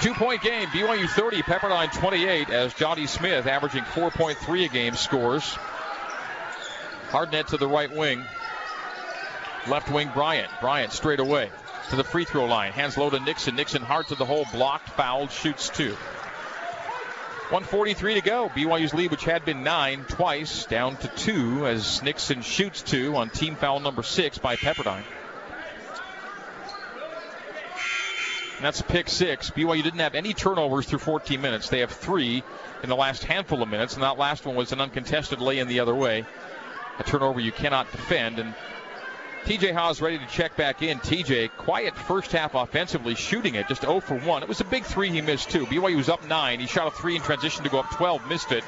[0.00, 5.58] Two point game, BYU 30, Pepperdine 28 as Jody Smith averaging 4.3 a game scores.
[7.10, 8.24] Hardnett to the right wing.
[9.66, 10.50] Left wing Bryant.
[10.60, 11.50] Bryant straight away
[11.90, 12.72] to the free throw line.
[12.72, 13.56] Hands low to Nixon.
[13.56, 15.96] Nixon hard to the hole, blocked, fouled, shoots two.
[17.50, 18.50] 143 to go.
[18.50, 23.30] BYU's lead, which had been nine twice, down to two as Nixon shoots two on
[23.30, 25.02] team foul number six by Pepperdine.
[28.56, 29.50] And that's pick six.
[29.50, 31.70] BYU didn't have any turnovers through 14 minutes.
[31.70, 32.42] They have three
[32.82, 35.68] in the last handful of minutes, and that last one was an uncontested lay in
[35.68, 36.26] the other way.
[36.98, 38.40] A turnover you cannot defend.
[38.40, 38.54] And
[39.44, 40.98] TJ Haws ready to check back in.
[40.98, 44.42] TJ, quiet first half offensively, shooting it just 0 for 1.
[44.42, 45.64] It was a big three he missed, too.
[45.66, 46.60] BYU was up 9.
[46.60, 48.64] He shot a three in transition to go up 12, missed it.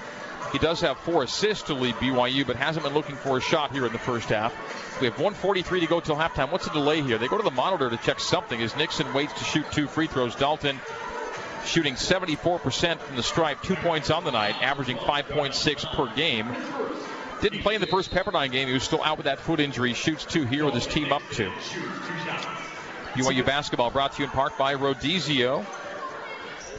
[0.52, 3.72] He does have four assists to lead BYU, but hasn't been looking for a shot
[3.72, 4.52] here in the first half.
[5.00, 6.50] We have 143 to go till halftime.
[6.50, 7.18] What's the delay here?
[7.18, 10.06] They go to the monitor to check something as Nixon waits to shoot two free
[10.08, 10.34] throws.
[10.34, 10.80] Dalton
[11.64, 16.48] shooting 74% from the stripe, two points on the night, averaging 5.6 per game.
[17.40, 18.68] Didn't play in the first Pepperdine game.
[18.68, 19.94] He was still out with that foot injury.
[19.94, 21.50] Shoots two here with his team up two.
[23.14, 25.64] BYU basketball brought to you in part by Rodizio.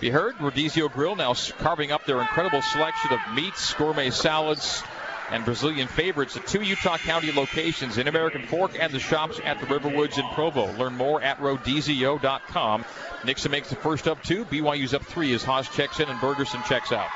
[0.02, 4.84] You heard Rodizio Grill now carving up their incredible selection of meats, gourmet salads,
[5.32, 9.60] and Brazilian favorites at two Utah County locations in American Fork and the shops at
[9.60, 10.72] the Riverwoods in Provo.
[10.74, 12.86] Learn more at rodizio.com.
[13.26, 14.46] Nixon makes the first up two.
[14.46, 17.10] BYU's up three as Haws checks in and Bergersen checks out.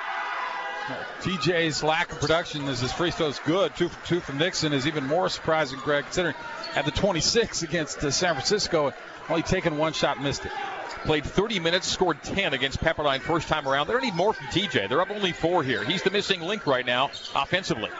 [1.21, 3.75] TJ's lack of production as his free throw is good.
[3.75, 6.35] Two for two from Nixon is even more surprising, Greg, considering
[6.75, 8.93] at the 26 against uh, San Francisco,
[9.29, 10.51] only taken one shot, missed it.
[11.05, 13.87] Played 30 minutes, scored 10 against Pepperdine first time around.
[13.87, 14.89] They don't need more from TJ.
[14.89, 15.83] They're up only four here.
[15.83, 17.91] He's the missing link right now offensively.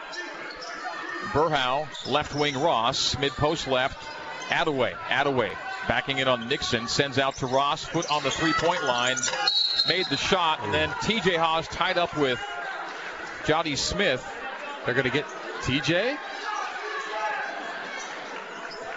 [1.32, 4.00] Berhow, left wing Ross, mid post left,
[4.48, 5.50] Atewe, Atewe,
[5.88, 9.16] backing in on Nixon, sends out to Ross, foot on the three point line,
[9.88, 12.40] made the shot, and then TJ Haws tied up with
[13.46, 14.24] Jody Smith.
[14.84, 15.24] They're going to get
[15.62, 16.16] TJ?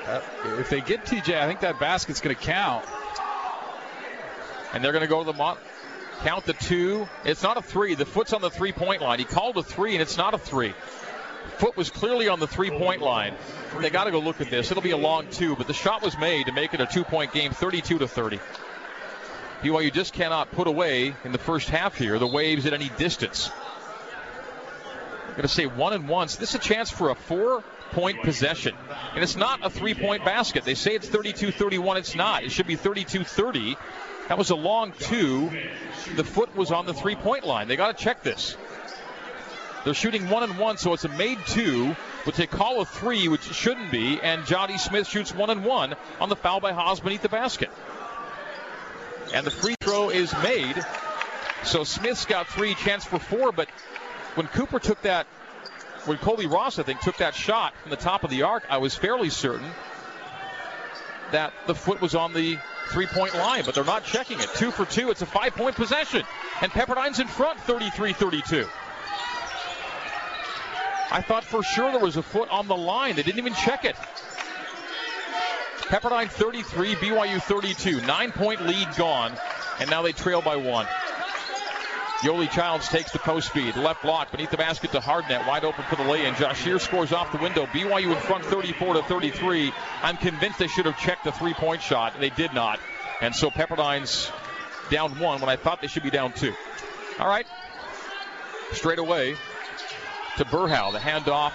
[0.06, 0.22] Uh,
[0.60, 2.84] if they get TJ, I think that basket's going to count.
[4.74, 5.58] And they're going to go to the mo-
[6.22, 7.08] count the two.
[7.26, 7.94] It's not a three.
[7.94, 9.20] The foot's on the three point line.
[9.20, 10.74] He called a three, and it's not a three.
[11.58, 13.36] Foot was clearly on the three point line.
[13.80, 14.72] They got to go look at this.
[14.72, 17.04] It'll be a long two, but the shot was made to make it a two
[17.04, 18.40] point game, 32 to 30.
[19.62, 23.50] BYU just cannot put away in the first half here the waves at any distance.
[25.40, 26.28] Going to say one and one.
[26.28, 28.76] So this is a chance for a four point possession.
[29.14, 30.66] And it's not a three point basket.
[30.66, 31.96] They say it's 32 31.
[31.96, 32.44] It's not.
[32.44, 33.78] It should be 32 30.
[34.28, 35.50] That was a long two.
[36.18, 37.70] The foot was on the three point line.
[37.70, 38.58] They got to check this.
[39.86, 43.30] They're shooting one and one, so it's a made two, but they call a three,
[43.30, 47.00] which shouldn't be, and Johnny Smith shoots one and one on the foul by Haws
[47.00, 47.70] beneath the basket.
[49.34, 50.76] And the free throw is made.
[51.64, 53.70] So Smith's got three, chance for four, but
[54.40, 55.28] when Cooper took that,
[56.06, 58.78] when Colbey Ross, I think, took that shot from the top of the arc, I
[58.78, 59.70] was fairly certain
[61.34, 64.48] that the foot was on the three point line, but they're not checking it.
[64.56, 65.12] Two for two.
[65.12, 66.24] It's a five point possession.
[66.62, 68.66] And Pepperdine's in front 33 32.
[71.12, 73.18] I thought for sure there was a foot on the line.
[73.18, 73.98] They didn't even check it.
[75.90, 78.00] Pepperdine 33, BYU 32.
[78.06, 79.34] Nine point lead gone,
[79.82, 80.88] and now they trail by one.
[82.22, 83.78] Yoeli Childs takes the post feed.
[83.78, 85.48] Left block beneath the basket to Hardnett.
[85.48, 86.36] Wide open for the lay in.
[86.36, 87.66] Jahshire scores off the window.
[87.68, 89.72] BYU in front 34 to 33.
[90.04, 92.20] I'm convinced they should have checked the three point shot.
[92.20, 92.82] They did not.
[93.22, 94.30] And so Pepperdine's
[94.90, 96.54] down one when I thought they should be down two.
[97.20, 97.48] All right.
[98.74, 99.36] Straight away
[100.38, 100.92] to Berhow.
[100.92, 101.54] The handoff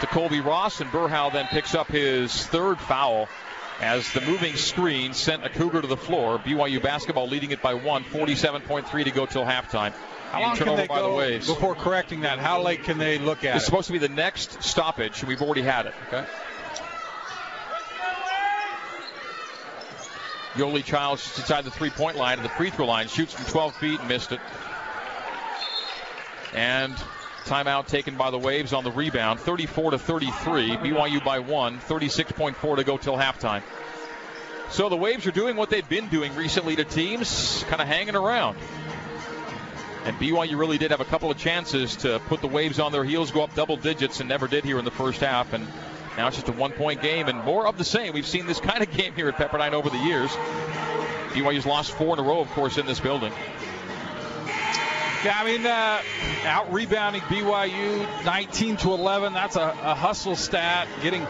[0.00, 3.28] to Colbey Ross, and Berhow then picks up his third foul
[3.80, 6.38] as the moving screen sent a Cougar to the floor.
[6.38, 9.92] BYU basketball leading it by one, 47.3 to go till halftime.
[10.30, 12.38] How long can they go the before correcting that?
[12.38, 13.66] How late can they look at it's it?
[13.66, 15.94] supposed to be the next stoppage, and we've already had it.
[16.08, 16.24] Okay.
[20.54, 23.76] Yoeli Childs just inside the three-point line and the free throw line, shoots from 12
[23.76, 24.40] feet and missed it.
[26.52, 26.94] And
[27.44, 30.76] timeout taken by the Waves on the rebound, 34 to 33.
[30.76, 33.62] BYU by one, 36.4 to go till halftime.
[34.70, 38.16] So the Waves are doing what they've been doing recently to teams, kind of hanging
[38.16, 38.56] around.
[40.04, 43.04] And BYU really did have a couple of chances to put the Waves on their
[43.04, 45.52] heels, go up double digits, and never did here in the first half.
[45.52, 45.66] And
[46.16, 48.12] now it's just a one point game and more of the same.
[48.12, 50.30] We've seen this kind of game here at Pepperdine over the years.
[51.30, 53.32] BYU's lost four in a row, of course, in this building.
[55.24, 56.02] Yeah, I mean, uh,
[56.44, 59.32] out rebounding BYU 19 to 11.
[59.32, 60.86] That's a, a, hustle stat.
[61.02, 61.26] Getting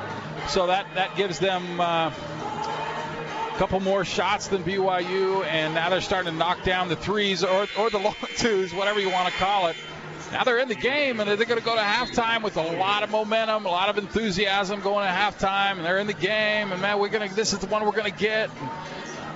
[0.49, 6.01] so that that gives them uh, a couple more shots than BYU, and now they're
[6.01, 9.39] starting to knock down the threes or or the long twos, whatever you want to
[9.39, 9.77] call it.
[10.33, 13.05] Now they're in the game, and they're going to go to halftime with a lot
[13.05, 16.73] of momentum, a lot of enthusiasm going to halftime, and they're in the game.
[16.73, 17.29] And man, we're gonna.
[17.29, 18.51] This is the one we're going to get.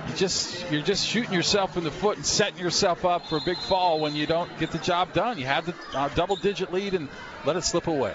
[0.09, 3.41] You just you're just shooting yourself in the foot and setting yourself up for a
[3.41, 5.37] big fall when you don't get the job done.
[5.37, 7.07] You had the uh, double digit lead and
[7.45, 8.13] let it slip away.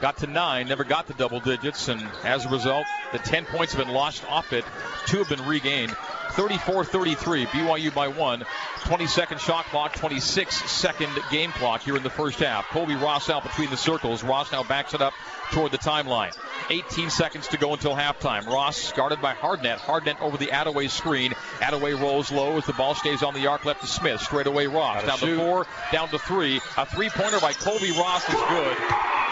[0.00, 3.74] Got to nine, never got to double digits, and as a result, the 10 points
[3.74, 4.64] have been lost off it.
[5.06, 5.96] Two have been regained.
[6.32, 8.44] 34 33, BYU by one.
[8.84, 12.66] 20 second shot clock, 26 second game clock here in the first half.
[12.66, 14.22] Colbey Ross out between the circles.
[14.22, 15.14] Ross now backs it up
[15.50, 16.36] toward the timeline.
[16.70, 18.46] 18 seconds to go until halftime.
[18.46, 19.78] Ross guarded by Hardnett.
[19.78, 21.32] Hardnett over the Atewe screen.
[21.58, 24.20] Atewe rolls low as the ball stays on the arc left to Smith.
[24.20, 25.04] Straight away Ross.
[25.04, 25.36] Down shoot.
[25.36, 26.60] to four, down to three.
[26.76, 28.76] A three pointer by Colbey Ross is good.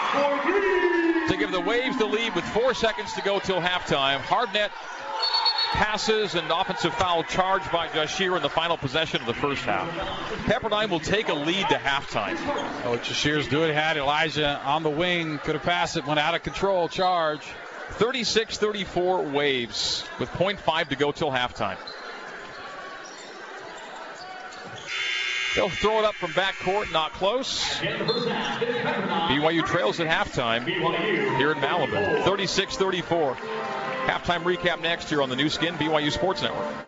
[0.07, 4.19] To give the Waves the lead with four seconds to go till halftime.
[4.19, 4.71] Hardnett
[5.73, 9.89] passes and offensive foul charged by Jahshire in the final possession of the first half.
[10.45, 12.37] Pepperdine will take a lead to halftime.
[12.85, 16.43] Oh, Jahshire's doing had Elijah on the wing, could have passed it, went out of
[16.43, 17.41] control, charge.
[17.91, 21.77] 36-34 Waves with 0.5 to go till halftime.
[25.55, 27.63] They'll throw it up from backcourt, not close.
[27.79, 30.65] BYU trails at halftime
[31.37, 33.35] here in Malibu, 36 34.
[33.35, 36.87] Halftime recap next here on the Nu Skin BYU Sports Network.